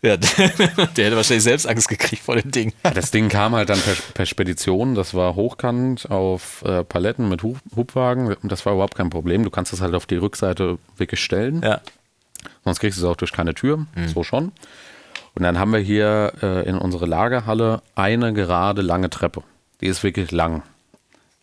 [0.00, 0.28] Ja, der,
[0.96, 2.72] der hätte wahrscheinlich selbst Angst gekriegt vor dem Ding.
[2.82, 4.94] Das Ding kam halt dann per, per Spedition.
[4.94, 8.36] Das war hochkant auf äh, Paletten mit Hub, Hubwagen.
[8.44, 9.42] Das war überhaupt kein Problem.
[9.42, 11.62] Du kannst das halt auf die Rückseite wirklich stellen.
[11.62, 11.80] Ja.
[12.64, 13.86] Sonst kriegst du es auch durch keine Tür.
[14.14, 14.52] So schon.
[15.34, 19.42] Und dann haben wir hier äh, in unsere Lagerhalle eine gerade lange Treppe.
[19.80, 20.62] Die ist wirklich lang.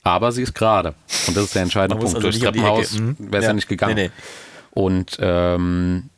[0.03, 0.93] Aber sie ist gerade.
[1.27, 2.15] Und das ist der entscheidende Punkt.
[2.15, 2.93] also Durchs Treppenhaus.
[2.99, 3.15] Mhm.
[3.19, 3.49] wäre es ja.
[3.49, 3.53] Ja.
[3.53, 3.95] nicht gegangen.
[3.95, 4.11] Nee, nee.
[4.71, 6.09] Und ähm,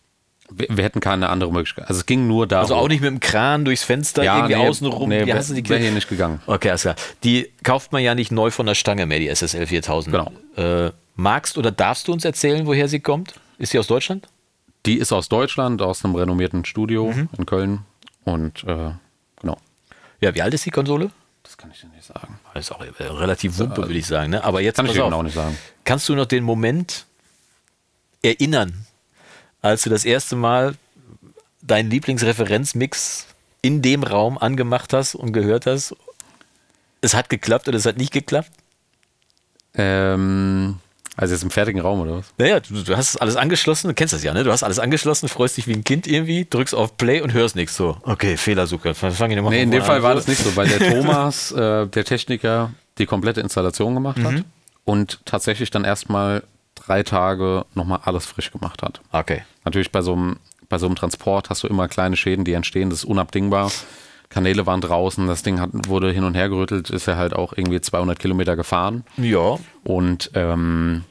[0.57, 1.87] wir, wir hätten keine andere Möglichkeit.
[1.87, 2.63] Also es ging nur darum.
[2.63, 5.09] Also auch nicht mit dem Kran durchs Fenster ja, irgendwie nee, außenrum.
[5.09, 6.41] Nee, wäre du die wär hier nicht gegangen.
[6.47, 6.95] Okay, alles klar.
[7.23, 10.15] Die kauft man ja nicht neu von der Stange mehr, die SSL 4000.
[10.15, 10.31] Genau.
[10.87, 13.35] Äh, magst oder darfst du uns erzählen, woher sie kommt?
[13.57, 14.27] Ist sie aus Deutschland?
[14.85, 17.29] Die ist aus Deutschland, aus einem renommierten Studio Mhm.
[17.37, 17.79] in Köln.
[18.23, 18.91] Und äh,
[19.41, 19.57] genau.
[20.21, 21.11] Ja, wie alt ist die Konsole?
[21.43, 22.39] Das kann ich dir nicht sagen.
[22.53, 24.31] Das ist auch äh, relativ wumpe, würde ich sagen.
[24.31, 24.43] Ne?
[24.43, 25.09] Aber jetzt Kann ich dir auf.
[25.09, 25.57] genau nicht sagen.
[25.85, 27.05] Kannst du noch den Moment
[28.21, 28.85] erinnern,
[29.67, 30.75] als du das erste Mal
[31.61, 33.27] deinen Lieblingsreferenzmix
[33.61, 35.95] in dem Raum angemacht hast und gehört hast?
[37.01, 38.51] Es hat geklappt oder es hat nicht geklappt?
[39.75, 40.79] Ähm,
[41.15, 42.25] Also jetzt im fertigen Raum oder was?
[42.37, 44.43] Naja, du, du hast alles angeschlossen, du kennst das ja, ne?
[44.43, 47.55] Du hast alles angeschlossen, freust dich wie ein Kind irgendwie, drückst auf Play und hörst
[47.55, 47.97] nichts so.
[48.03, 48.93] Okay, Fehlersuche.
[48.93, 50.17] Fange ich Nee, in dem Fall war an.
[50.17, 54.25] das nicht so, weil der Thomas, äh, der Techniker, die komplette Installation gemacht Mhm.
[54.25, 54.43] hat
[54.85, 56.43] und tatsächlich dann erstmal
[56.75, 59.01] drei Tage nochmal alles frisch gemacht hat.
[59.11, 59.43] Okay.
[59.67, 60.37] Natürlich bei so einem,
[60.69, 63.69] bei so einem Transport hast du immer kleine Schäden, die entstehen, das ist unabdingbar.
[64.29, 67.51] Kanäle waren draußen, das Ding hat, wurde hin und her gerüttelt, ist er halt auch
[67.55, 69.57] irgendwie 200 Kilometer gefahren Ja.
[69.83, 71.03] und ähm,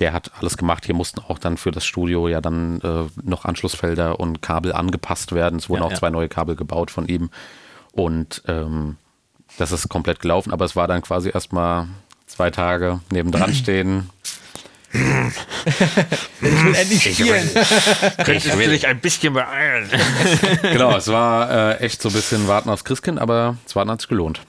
[0.00, 0.84] der hat alles gemacht.
[0.84, 5.32] Hier mussten auch dann für das Studio ja dann äh, noch Anschlussfelder und Kabel angepasst
[5.32, 5.58] werden.
[5.58, 5.96] Es wurden Ja, auch ja.
[5.96, 7.30] zwei neue Kabel gebaut von ihm
[7.92, 8.96] und ähm,
[9.56, 11.88] das ist komplett gelaufen, aber es war dann quasi erstmal
[12.26, 14.10] zwei Tage nebendran stehen.
[14.92, 17.50] Ich will endlich spielen.
[18.34, 19.90] Ich will dich ein bisschen beeilen.
[20.62, 24.00] genau, es war äh, echt so ein bisschen Warten aufs Christkind, aber es Warten hat
[24.00, 24.40] sich gelohnt.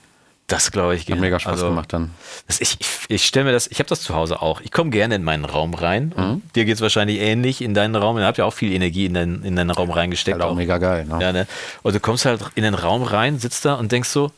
[0.48, 1.02] Das glaube ich.
[1.02, 1.22] Hat gerne.
[1.22, 2.12] mega Spaß Also, gemacht dann.
[2.48, 4.62] Das, ich ich, ich stelle mir das, ich habe das zu Hause auch.
[4.62, 6.14] Ich komme gerne in meinen Raum rein.
[6.16, 6.42] Mhm.
[6.56, 8.18] Dir geht es wahrscheinlich ähnlich in deinen Raum.
[8.18, 10.40] Ihr habt ja auch viel Energie in deinen, in deinen Raum reingesteckt.
[10.40, 11.04] Halt auch mega geil.
[11.06, 11.18] Ne?
[11.22, 11.48] Ja, ne?
[11.84, 14.32] Und du kommst halt in den Raum rein, sitzt da und denkst so,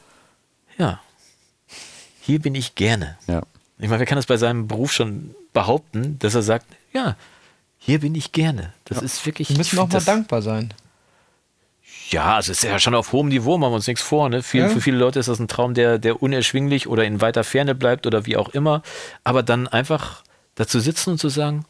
[0.80, 1.00] ja,
[2.22, 3.18] hier bin ich gerne.
[3.28, 3.44] Ja.
[3.80, 7.16] Ich meine, wer kann das bei seinem Beruf schon behaupten, dass er sagt, ja,
[7.78, 8.74] hier bin ich gerne.
[8.86, 9.50] Das ist wirklich.
[9.50, 10.74] Wir müssen auch mal dankbar sein.
[12.10, 14.30] Ja, also es ist ja schon auf hohem Niveau, machen wir uns nichts vor.
[14.30, 14.44] Ne?
[14.44, 14.70] Viel, Ja.
[14.70, 18.06] Für viele Leute ist das ein Traum, der, der unerschwinglich oder in weiter Ferne bleibt
[18.08, 18.82] oder wie auch immer.
[19.24, 20.24] Aber dann einfach
[20.56, 21.66] dazu sitzen und zu sagen,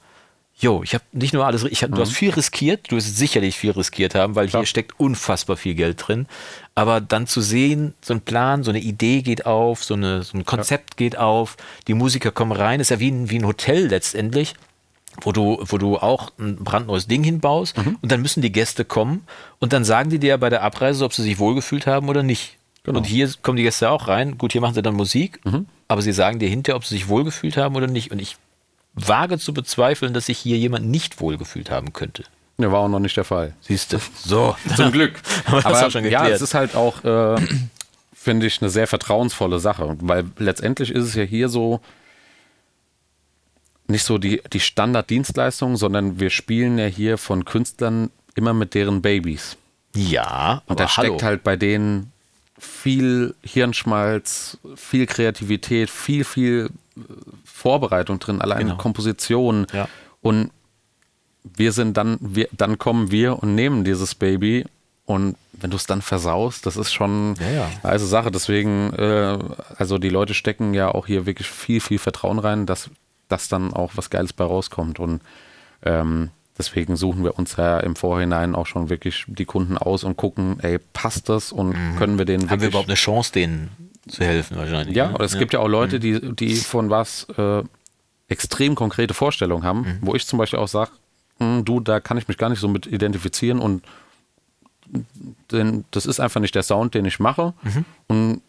[0.62, 3.57] Jo, ich habe nicht nur alles, ich hab, du hast viel riskiert, du wirst sicherlich
[3.57, 6.28] viel riskiert haben, weil hier steckt unfassbar viel Geld drin.
[6.80, 10.38] Aber dann zu sehen, so ein Plan, so eine Idee geht auf, so, eine, so
[10.38, 11.57] ein Konzept geht auf,
[11.89, 14.53] die Musiker kommen rein, ist ja wie ein, wie ein Hotel letztendlich
[15.21, 19.25] wo du, wo du auch ein brandneues Ding hinbaust und dann müssen die Gäste kommen
[19.59, 22.57] und dann sagen die dir bei der Abreise, ob sie sich wohlgefühlt haben oder nicht.
[22.86, 24.38] Und hier kommen die Gäste auch rein.
[24.38, 25.41] Gut, hier machen sie dann Musik,
[25.89, 28.11] aber sie sagen dir hinterher, ob sie sich wohlgefühlt haben oder nicht.
[28.11, 28.38] Und ich
[28.93, 32.23] wage zu bezweifeln, dass sich hier jemand nicht wohlgefühlt haben könnte.
[32.60, 33.53] Ne, war auch noch nicht der Fall.
[33.62, 33.99] Siehst du?
[34.18, 34.53] So.
[34.76, 35.14] Zum Glück.
[35.45, 37.38] Aber ja, es ist halt auch, äh,
[38.14, 39.95] finde ich, eine sehr vertrauensvolle Sache.
[40.01, 41.80] Weil letztendlich ist es ja hier so,
[43.88, 49.01] nicht so die, die Standarddienstleistung, sondern wir spielen ja hier von Künstlern immer mit deren
[49.01, 49.55] Babys.
[49.95, 51.22] Ja, Und aber da steckt hallo.
[51.22, 52.12] halt bei denen
[52.57, 57.01] viel Hirnschmalz, viel Kreativität, viel, viel äh,
[57.45, 58.76] Vorbereitung drin, allein Genau.
[58.76, 59.66] Komposition.
[59.72, 59.88] Ja.
[60.22, 60.51] Und
[61.56, 64.66] wir sind dann, wir, dann kommen wir und nehmen dieses Baby.
[65.06, 67.70] Und wenn du es dann versaust, das ist schon Ja, ja.
[67.84, 68.30] eine heiße Sache.
[68.32, 69.39] Deswegen, äh,
[69.78, 72.89] also die Leute stecken ja auch hier wirklich viel, viel Vertrauen rein, dass,
[73.28, 75.00] dass dann auch was Geiles bei rauskommt.
[75.00, 75.22] Und
[75.84, 76.30] ähm,
[76.60, 80.60] deswegen suchen wir uns ja im Vorhinein auch schon wirklich die Kunden aus und gucken,
[80.62, 82.50] ey, passt das und können wir denen Mhm.
[82.52, 83.70] Haben wir überhaupt eine Chance, denen
[84.08, 84.95] zu helfen wahrscheinlich?
[84.95, 85.18] ja, ne?
[85.22, 87.64] es gibt ja auch Leute, die, die von was äh,
[88.28, 89.97] extrem konkrete Vorstellungen haben, Mhm.
[90.02, 90.91] wo ich zum Beispiel auch sage,
[91.40, 93.84] du, da kann ich mich gar nicht so mit identifizieren und
[95.52, 97.54] denn das ist einfach nicht der Sound, den ich mache.
[97.64, 97.86] Mhm.
[98.08, 98.42] Und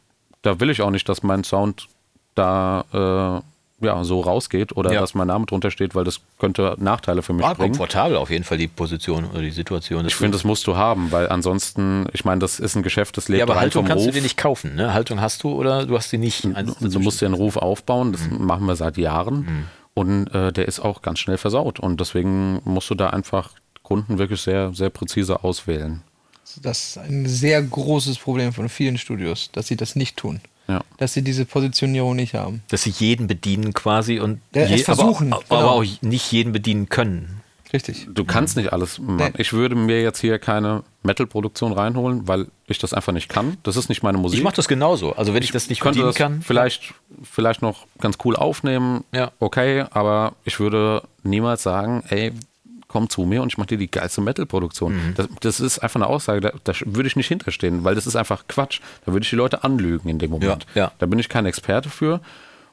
[0.43, 1.88] da will ich auch nicht, dass mein Sound
[2.34, 3.43] da
[3.82, 5.01] äh, ja, so rausgeht oder Ja.
[5.01, 7.72] dass mein Name drunter steht, weil das könnte Nachteile für mich War bringen.
[7.72, 10.07] komfortabel auf jeden Fall die Position oder die Situation.
[10.07, 13.28] Ich finde, das musst du haben, weil ansonsten, ich meine, das ist ein Geschäft, das
[13.28, 14.12] lebt ja, aber Haltung vom kannst Ruf.
[14.14, 14.74] du dir nicht kaufen.
[14.74, 14.93] Ne?
[14.95, 16.45] Haltung hast du oder du hast sie nicht.
[16.45, 20.66] Du, du musst dir einen Ruf aufbauen, das machen wir seit Jahren und äh, der
[20.66, 24.91] ist auch ganz schnell versaut und deswegen musst du da einfach Kunden wirklich sehr, sehr
[24.91, 26.03] präzise auswählen.
[26.62, 30.41] Das ist ein sehr großes Problem von vielen Studios, dass sie das nicht tun.
[30.68, 30.82] Ja.
[30.99, 32.62] Dass sie diese Positionierung nicht haben.
[32.68, 35.70] dass sie jeden bedienen quasi und Ja, es versuchen, aber, aber genau.
[35.80, 37.39] auch nicht jeden bedienen können.
[37.72, 38.08] Richtig.
[38.10, 39.16] Du kannst nicht alles machen.
[39.16, 39.32] Nee.
[39.38, 43.56] Ich würde mir jetzt hier keine Metal-Produktion reinholen, weil ich das einfach nicht kann.
[43.62, 44.38] Das ist nicht meine Musik.
[44.38, 45.14] Ich mache das genauso.
[45.14, 49.04] Also wenn ich, das nicht könnte das kann, vielleicht, vielleicht noch ganz cool aufnehmen.
[49.12, 49.30] Ja.
[49.38, 52.32] Okay, aber ich würde niemals sagen, ey,
[52.88, 54.92] komm zu mir und ich mache dir die geilste Metal-Produktion.
[54.92, 55.14] Mhm.
[55.14, 58.16] Das, das ist einfach eine Aussage, da, da würde ich nicht hinterstehen, weil das ist
[58.16, 58.80] einfach Quatsch.
[59.06, 60.66] Da würde ich die Leute anlügen in dem Moment.
[60.74, 60.92] Ja, ja.
[60.98, 62.20] Da bin ich kein Experte für.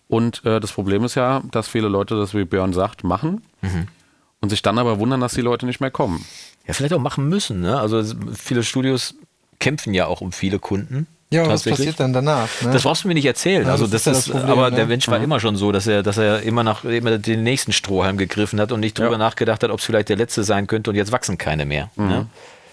[0.08, 3.88] Und äh, das Problem ist ja, dass viele Leute das, wie Björn sagt, machen Mhm.
[4.42, 6.26] Und sich dann aber wundern, dass die Leute nicht mehr kommen.
[6.68, 7.62] ja, vielleicht auch machen müssen.
[7.62, 7.80] Ne?
[7.80, 8.04] Also
[8.36, 9.16] viele Studios
[9.60, 11.08] kämpfen ja auch um viele Kunden.
[11.30, 12.48] Ja, und was passiert dann danach?
[12.62, 12.72] Ne?
[12.72, 13.66] Das brauchst du mir nicht erzählen.
[13.66, 14.78] Ja, also das das, ist ja das Problem, aber ne?
[14.78, 17.74] der Mensch war immer schon so, dass er, dass er immer nach immer den nächsten
[17.74, 19.18] Strohhalm gegriffen hat und nicht drüber Ja.
[19.18, 21.90] nachgedacht hat, ob es vielleicht der letzte sein könnte und jetzt wachsen keine mehr.
[21.98, 22.28] Ne?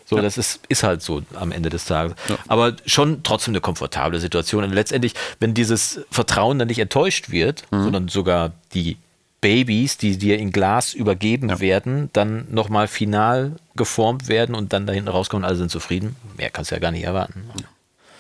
[0.07, 2.15] So, das ist, ist halt so am Ende des Tages.
[2.47, 4.63] Aber schon trotzdem eine komfortable Situation.
[4.63, 8.99] Und letztendlich, wenn dieses Vertrauen dann nicht enttäuscht wird, sondern sogar die
[9.45, 14.95] Babys, die dir in Glas übergeben werden, dann nochmal final geformt werden und dann da
[14.95, 16.17] hinten rauskommen, alle sind zufrieden.
[16.39, 17.45] Mehr kannst du ja gar nicht erwarten.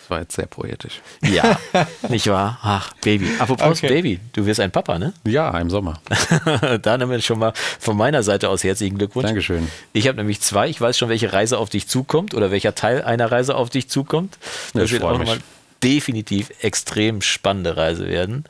[0.02, 1.00] Das war jetzt sehr poetisch.
[1.22, 1.58] Ja,
[2.10, 2.58] nicht wahr?
[2.62, 3.26] Ach, Baby.
[3.38, 3.88] Apropos Okay.
[3.88, 5.14] Baby, du wirst ein Papa, ne?
[5.26, 5.98] Ja, im Sommer.
[6.82, 9.24] da nehmen wir schon mal von meiner Seite aus herzlichen Glückwunsch.
[9.28, 9.66] Dankeschön.
[9.94, 10.68] Ich habe nämlich zwei.
[10.68, 13.88] Ich weiß schon, welche Reise auf dich zukommt oder welcher Teil einer Reise auf dich
[13.88, 14.36] zukommt.
[14.74, 15.28] Ja, Das ich wird freu auch mich.
[15.28, 15.42] nochmal
[15.84, 18.44] definitiv extrem spannende Reise werden.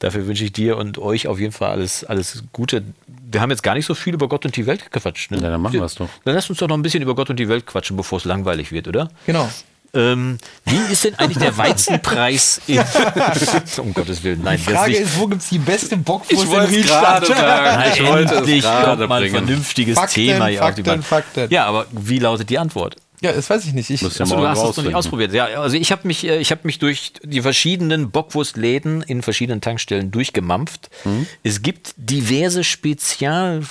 [0.00, 2.82] Dafür wünsche ich dir und euch auf jeden Fall alles, alles Gute.
[3.06, 5.30] Wir haben jetzt gar nicht so viel über Gott und die Welt gequatscht.
[5.30, 5.38] Ne?
[5.38, 6.08] Ja, dann machen wir's doch.
[6.24, 8.24] Dann lass uns doch noch ein bisschen über Gott und die Welt quatschen, bevor es
[8.24, 9.08] langweilig wird, oder?
[9.24, 9.48] Genau.
[9.92, 12.78] Ähm, wie ist denn eigentlich der Weizenpreis in.
[13.78, 16.48] um Gottes Willen, nein, Die das Frage ist, wo gibt es die beste Bockwurst in
[16.48, 17.26] wollte es Riedstadt?
[17.26, 17.92] sagen.
[17.92, 21.02] Ich wollte es Endlich gerade kommt mal ein vernünftiges Fakten, Thema hier auf die Fakten.
[21.02, 21.46] Fakten.
[21.50, 22.96] Ja, aber wie lautet die Antwort?
[23.22, 23.90] Ja, das weiß ich nicht.
[23.90, 25.32] Ich, Achso, du hast es noch nicht ausprobiert.
[25.32, 29.60] Ja, also ich habe mich, äh, ich habe mich durch die verschiedenen Bockwurstläden in verschiedenen
[29.60, 30.88] Tankstellen durchgemampft.
[31.04, 31.26] Mhm.
[31.42, 33.62] Es gibt diverse Spezial,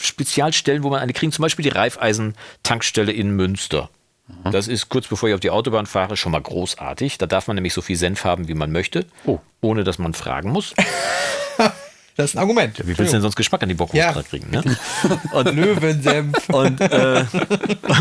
[0.00, 1.32] Spezialstellen, wo man eine kriegen.
[1.32, 3.90] Zum Beispiel die Raiffeisen-Tankstelle in Münster.
[4.28, 4.52] Mhm.
[4.52, 7.18] Das ist kurz bevor ich auf die Autobahn fahre schon mal großartig.
[7.18, 9.40] Da darf man nämlich so viel Senf haben, wie man möchte, Oh.
[9.60, 10.72] ohne dass man fragen muss.
[12.16, 12.78] das ist ein Argument.
[12.78, 14.22] Wie willst du denn sonst Geschmack an die Bockwurst Ja.
[14.22, 14.50] kriegen?
[14.50, 14.62] Ne?
[15.32, 16.48] Und Löwensenf.
[16.48, 17.24] Und, äh,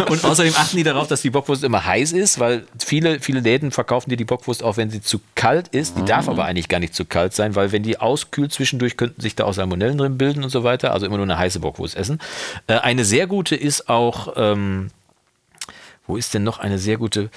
[0.10, 3.72] und außerdem achten die darauf, dass die Bockwurst immer heiß ist, weil viele, viele Läden
[3.72, 5.98] verkaufen dir die Bockwurst auch, wenn sie zu kalt ist.
[5.98, 9.20] Die darf aber eigentlich gar nicht zu kalt sein, weil wenn die auskühlt zwischendurch, könnten
[9.22, 10.94] sich da auch Salmonellen drin bilden und so weiter.
[10.94, 12.20] Also immer nur eine heiße Bockwurst essen.
[12.68, 14.92] Äh, eine sehr gute ist auch, ähm,
[16.06, 17.30] wo ist denn noch eine sehr gute?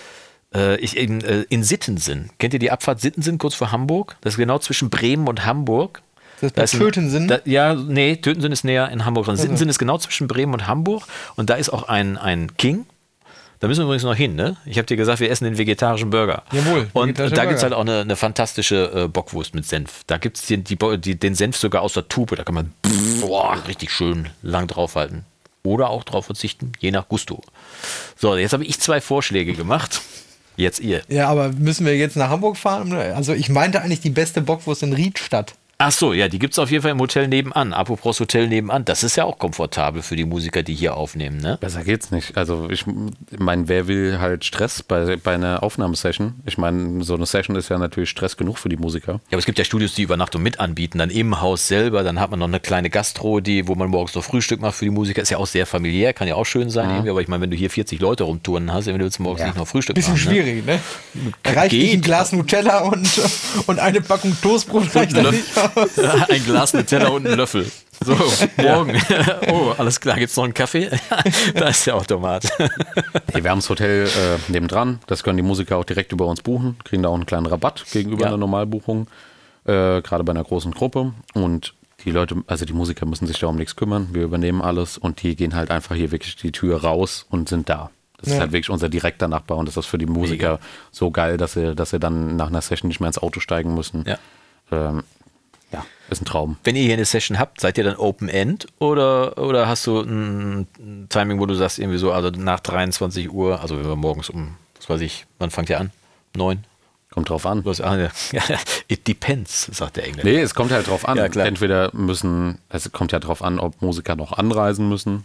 [0.54, 2.30] Äh, ich, in, äh, in Sittensen.
[2.38, 4.16] Kennt ihr die Abfahrt Sittensen kurz vor Hamburg?
[4.20, 6.02] Das ist genau zwischen Bremen und Hamburg.
[6.40, 6.74] Das Da bei ist
[7.16, 7.28] ein-?
[7.28, 9.36] Da, ja, nee, Tötensen ist näher in Hamburg dran.
[9.36, 11.04] Sittensen ist genau zwischen Bremen und Hamburg.
[11.36, 12.86] Und da ist auch ein, ein King.
[13.60, 14.56] Da müssen wir übrigens noch hin, ne?
[14.66, 16.42] Ich habe dir gesagt, wir essen den vegetarischen Burger.
[16.52, 20.02] Jawohl, Und da gibt es halt auch eine, eine fantastische äh, Bockwurst mit Senf.
[20.06, 22.36] Da gibt es den, die, die, den Senf sogar aus der Tube.
[22.36, 22.72] Da kann man
[23.20, 25.24] boah, richtig schön lang draufhalten.
[25.62, 27.42] Oder auch drauf verzichten, je nach Gusto.
[28.16, 30.02] So, jetzt habe ich zwei Vorschläge gemacht.
[30.56, 31.02] Jetzt ihr.
[31.08, 32.92] Ja, aber müssen wir jetzt nach Hamburg fahren?
[32.92, 35.54] Also ich meinte eigentlich die beste Bockwurst in Riedstadt.
[35.78, 37.74] Ach so, ja, die gibt es auf jeden Fall im Hotel nebenan.
[37.74, 41.58] Apropos Hotel nebenan, das ist ja auch komfortabel für die Musiker, die hier aufnehmen, ne?
[41.60, 42.34] Besser geht's nicht.
[42.34, 42.86] Also ich
[43.38, 46.36] meine, wer will halt Stress bei, bei einer Aufnahmesession?
[46.46, 49.12] Ich meine, so eine Session ist ja natürlich Stress genug für die Musiker.
[49.12, 52.20] Ja, aber es gibt ja Studios, die Übernachtung mit anbieten, dann im Haus selber, dann
[52.20, 54.90] hat man noch eine kleine Gastro, die, wo man morgens noch Frühstück macht für die
[54.90, 55.20] Musiker.
[55.20, 57.50] Ist ja auch sehr familiär, kann ja auch schön sein, irgendwie, aber ich meine, wenn
[57.50, 60.22] du hier 40 Leute rumtouren hast, dann willst du morgens nicht noch Frühstück Bisschen machen.
[60.22, 60.80] schwierig, ne?
[61.44, 62.00] Reicht nicht ein.
[62.00, 63.06] Glas Nutella und,
[63.66, 65.54] und eine Packung Toastbrot reicht ein da nicht.
[65.54, 65.65] Ne?
[66.28, 67.70] Ein Glas mit Teller und einen Löffel.
[68.04, 68.14] So,
[68.62, 69.00] morgen.
[69.50, 70.90] Oh, alles klar, gibt's noch einen Kaffee?
[71.54, 72.44] da ist der Automat.
[73.34, 74.98] Nee, wir haben das Hotel äh, nebendran.
[75.06, 76.76] Das können die Musiker auch direkt über uns buchen.
[76.84, 78.28] Kriegen da auch einen kleinen Rabatt gegenüber Ja.
[78.28, 79.06] einer Normalbuchung.
[79.64, 81.12] Äh, Gerade bei einer großen Gruppe.
[81.34, 84.08] Und die Leute, also die Musiker müssen sich da um nichts kümmern.
[84.12, 87.68] Wir übernehmen alles und die gehen halt einfach hier wirklich die Tür raus und sind
[87.70, 87.90] da.
[88.18, 88.40] Das ist Ja.
[88.40, 90.58] halt wirklich unser direkter Nachbar und das ist für die Musiker
[90.90, 93.74] so geil, dass sie, dass sie dann nach einer Session nicht mehr ins Auto steigen
[93.74, 94.04] müssen.
[94.06, 94.18] Ja.
[94.70, 95.02] Ähm,
[96.06, 96.56] ja, ist ein Traum.
[96.64, 100.00] Wenn ihr hier eine Session habt, seid ihr dann Open End oder, oder hast du
[100.00, 100.66] ein,
[101.08, 104.56] Timing, wo du sagst, irgendwie so, also nach 23 Uhr, also wenn wir morgens um,
[104.76, 105.90] was weiß ich, wann fangt ihr an?
[106.34, 106.64] Neun?
[107.10, 107.64] Kommt drauf an.
[107.64, 108.10] Hast, ah, ja,
[108.88, 110.30] it depends, sagt der Engländer.
[110.30, 111.16] Nee, es kommt halt drauf an.
[111.16, 111.46] Ja, klar.
[111.46, 115.24] Entweder müssen, es kommt ja drauf an, ob Musiker noch anreisen müssen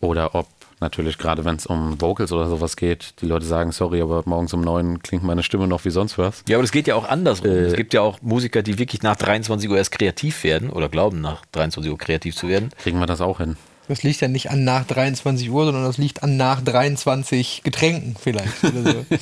[0.00, 0.48] oder ob
[0.80, 4.52] natürlich gerade wenn es um Vocals oder sowas geht, die Leute sagen, sorry, aber morgens
[4.54, 6.42] um neun klingt meine Stimme noch wie sonst was.
[6.48, 7.50] Ja, aber das geht ja auch andersrum.
[7.50, 7.64] Äh.
[7.64, 11.20] es gibt ja auch Musiker, die wirklich nach 23 Uhr erst kreativ werden oder glauben,
[11.20, 12.70] nach 23 Uhr kreativ zu werden.
[12.78, 13.56] Kriegen wir das auch hin.
[13.88, 18.16] Das liegt ja nicht an nach 23 Uhr, sondern das liegt an nach 23 Getränken
[18.20, 18.64] vielleicht.
[18.64, 19.06] Oder so.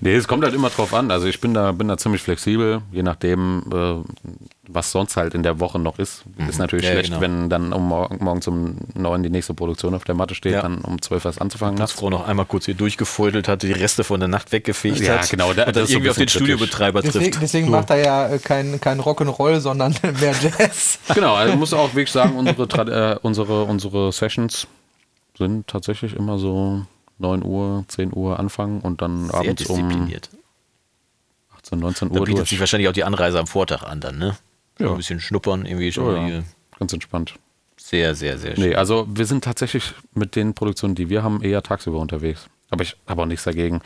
[0.00, 1.10] Nee, es kommt halt immer drauf an.
[1.10, 4.26] Also ich bin da, bin da ziemlich flexibel, je nachdem, äh,
[4.68, 6.24] was sonst halt in der Woche noch ist.
[6.48, 7.20] Ist natürlich Ja, schlecht, genau.
[7.20, 10.62] wenn dann um morgen, morgens um neun die nächste Produktion auf der Matte steht, Ja.
[10.62, 11.76] dann um zwölf was anzufangen.
[11.76, 12.00] dass nachts.
[12.00, 15.30] Frau noch einmal kurz hier durchgefeudelt hat, die Reste von der Nacht weggefegt Ja, hat.
[15.30, 16.28] genau, da- und dann das ist so irgendwie auf den.
[16.28, 17.42] Studiobetreiber Deswegen, trifft.
[17.42, 20.98] deswegen macht er ja äh, kein, kein Rock'n'Roll, sondern mehr Jazz.
[21.14, 22.64] Genau, also ich muss auch wirklich sagen, unsere,
[23.14, 24.66] äh, unsere, unsere Sessions
[25.38, 26.82] sind tatsächlich immer so
[27.18, 30.30] 9 Uhr, 10 Uhr anfangen und dann Sehr abends um diszipliniert.
[31.56, 32.48] 18, 19 Da Uhr bietet durch.
[32.50, 34.36] sich wahrscheinlich auch die Anreise am Vortag an dann, ne?
[34.78, 34.90] Ja.
[34.90, 36.42] Ein bisschen schnuppern, irgendwie schon Ja, ja.
[36.78, 37.34] Ganz entspannt.
[37.78, 38.70] Sehr, sehr, sehr schön.
[38.70, 42.48] Nee, also wir sind tatsächlich mit den Produktionen, die wir haben, eher tagsüber unterwegs.
[42.70, 43.80] Aber ich habe auch nichts dagegen,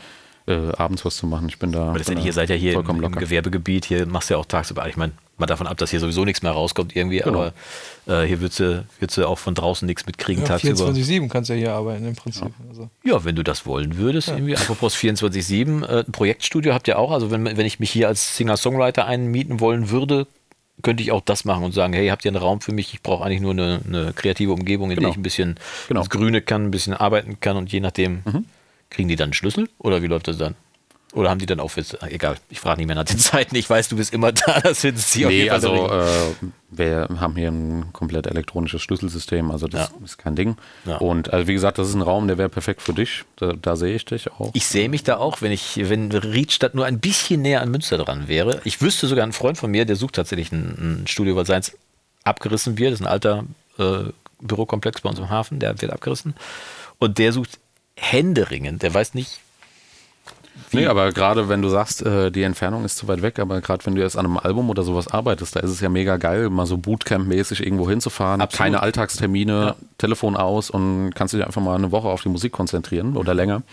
[0.47, 1.47] äh, abends was zu machen.
[1.49, 1.81] Ich bin da.
[1.83, 3.11] Aber bin letztendlich, da ihr seid ja hier im, vollkommen im.
[3.11, 4.87] Gewerbegebiet, hier machst du ja auch tagsüber.
[4.87, 7.51] Ich meine, mal davon ab, dass hier sowieso nichts mehr rauskommt irgendwie, Genau.
[8.07, 10.89] aber äh, hier würdest du, würdest du auch von draußen nichts mitkriegen Ja, tagsüber.
[10.89, 12.51] 24-7 kannst du ja hier arbeiten im Prinzip.
[12.69, 12.89] Also.
[13.03, 14.55] Ja, wenn du das wollen würdest, irgendwie.
[14.55, 17.11] Apropos 24-7, äh, ein Projektstudio habt ihr auch.
[17.11, 20.25] Also, wenn, wenn ich mich hier als Singer-Songwriter einmieten wollen würde,
[20.81, 22.93] könnte ich auch das machen und sagen: Hey, habt ihr einen Raum für mich?
[22.93, 25.07] Ich brauche eigentlich nur eine, eine kreative Umgebung, in Genau.
[25.07, 25.55] der ich ein bisschen
[25.87, 26.01] Genau.
[26.01, 28.23] ins Grüne kann, ein bisschen arbeiten kann und je nachdem
[28.89, 30.55] kriegen die dann einen Schlüssel oder wie läuft das dann?
[31.13, 31.99] Oder haben die dann auch, Witze?
[32.03, 34.79] egal, ich frage nicht mehr nach den Zeiten, ich weiß, du bist immer da, das
[34.79, 39.51] finden sie auf Nee, jeden Fall also äh, wir haben hier ein komplett elektronisches Schlüsselsystem,
[39.51, 40.05] also das Ja.
[40.05, 40.55] ist kein Ding.
[40.85, 40.97] Ja.
[40.97, 43.25] Und also wie gesagt, das ist ein Raum, der wäre perfekt für dich.
[43.35, 44.51] Da, da sehe ich dich auch.
[44.53, 47.97] Ich sehe mich da auch, wenn ich, wenn Riedstadt nur ein bisschen näher an Münster
[47.97, 48.61] dran wäre.
[48.63, 51.73] Ich wüsste sogar einen Freund von mir, der sucht tatsächlich ein, ein Studio, weil seins
[52.23, 52.93] abgerissen wird.
[52.93, 53.43] Das ist ein alter
[53.77, 54.03] äh,
[54.39, 56.35] Bürokomplex bei uns im Hafen, der wird abgerissen.
[56.99, 57.59] Und der sucht
[57.97, 59.39] händeringend, der weiß nicht,
[60.73, 63.85] Nee, aber gerade wenn du sagst, äh, die Entfernung ist zu weit weg, aber gerade
[63.85, 66.49] wenn du jetzt an einem Album oder sowas arbeitest, da ist es ja mega geil,
[66.49, 68.57] mal so Bootcamp-mäßig irgendwo hinzufahren, Absolut.
[68.57, 73.17] keine Alltagstermine, Telefon aus und kannst dich einfach mal eine Woche auf die Musik konzentrieren
[73.17, 73.63] oder länger.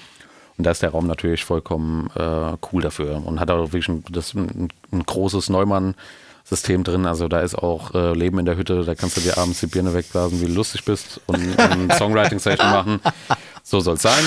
[0.56, 4.04] Und da ist der Raum natürlich vollkommen äh, cool dafür und hat auch wirklich ein,
[4.10, 7.06] das, ein, ein großes Neumann-System drin.
[7.06, 9.68] Also da ist auch äh, Leben in der Hütte, da kannst du dir abends die
[9.68, 13.00] Birne wegblasen, wie du lustig bist und eine Songwriting-Session machen.
[13.62, 14.24] So soll es sein.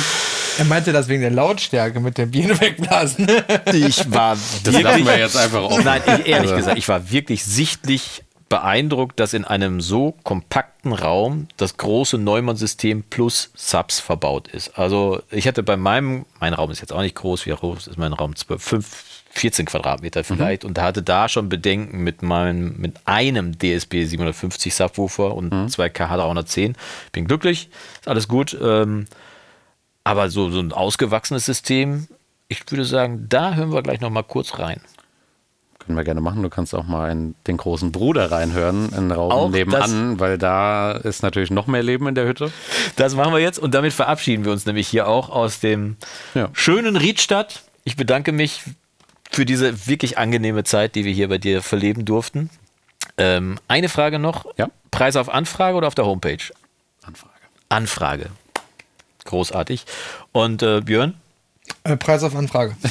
[0.57, 3.27] Er meinte das wegen der Lautstärke mit der Biene wegblasen.
[3.73, 5.83] ich war Das lassen wir jetzt einfach offen.
[5.83, 10.91] Nein, ich, ehrlich Also- gesagt, ich war wirklich sichtlich beeindruckt, dass in einem so kompakten
[10.91, 14.77] Raum das große Neumann-System plus Subs verbaut ist.
[14.77, 17.97] Also ich hatte bei meinem, mein Raum ist jetzt auch nicht groß, wie groß ist
[17.97, 18.35] mein Raum?
[18.35, 24.03] 12, 5, 14 Quadratmeter vielleicht und hatte da schon Bedenken mit meinem, mit einem DSB
[24.03, 26.75] 750 Subwoofer und zwei KH 310.
[27.13, 27.69] Bin glücklich,
[28.01, 28.57] ist alles gut.
[28.61, 29.05] Ähm,
[30.03, 32.07] aber so, so ein ausgewachsenes System,
[32.47, 34.81] ich würde sagen, da hören wir gleich noch mal kurz rein.
[35.79, 36.43] Können wir gerne machen.
[36.43, 40.37] Du kannst auch mal in den großen Bruder reinhören, in den Raum Auch nebenan, weil
[40.37, 42.51] da ist natürlich noch mehr Leben in der Hütte.
[42.97, 45.97] Das machen wir jetzt und damit verabschieden wir uns nämlich hier auch aus dem
[46.35, 46.49] Ja.
[46.53, 47.63] schönen Riedstadt.
[47.83, 48.61] Ich bedanke mich
[49.31, 52.51] für diese wirklich angenehme Zeit, die wir hier bei dir verleben durften.
[53.17, 54.45] Ähm, eine Frage noch.
[54.57, 54.69] Ja.
[54.91, 56.37] Preis auf Anfrage oder auf der Homepage?
[57.01, 57.33] Anfrage.
[57.69, 58.29] Anfrage.
[59.25, 59.85] Großartig.
[60.31, 61.15] Und äh, Björn?
[61.83, 62.75] Äh, Preis auf Anfrage.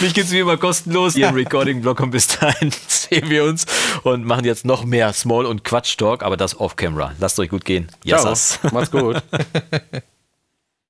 [0.00, 3.66] Mich gibt's wie immer kostenlos hier im Recording-Blog und bis dahin sehen wir uns
[4.02, 7.12] und machen jetzt noch mehr Small- und Quatsch-Talk, aber das off-camera.
[7.18, 7.88] Lasst euch gut gehen.
[8.06, 8.18] Ciao.
[8.18, 8.58] Yassas.
[8.72, 9.22] Macht's gut.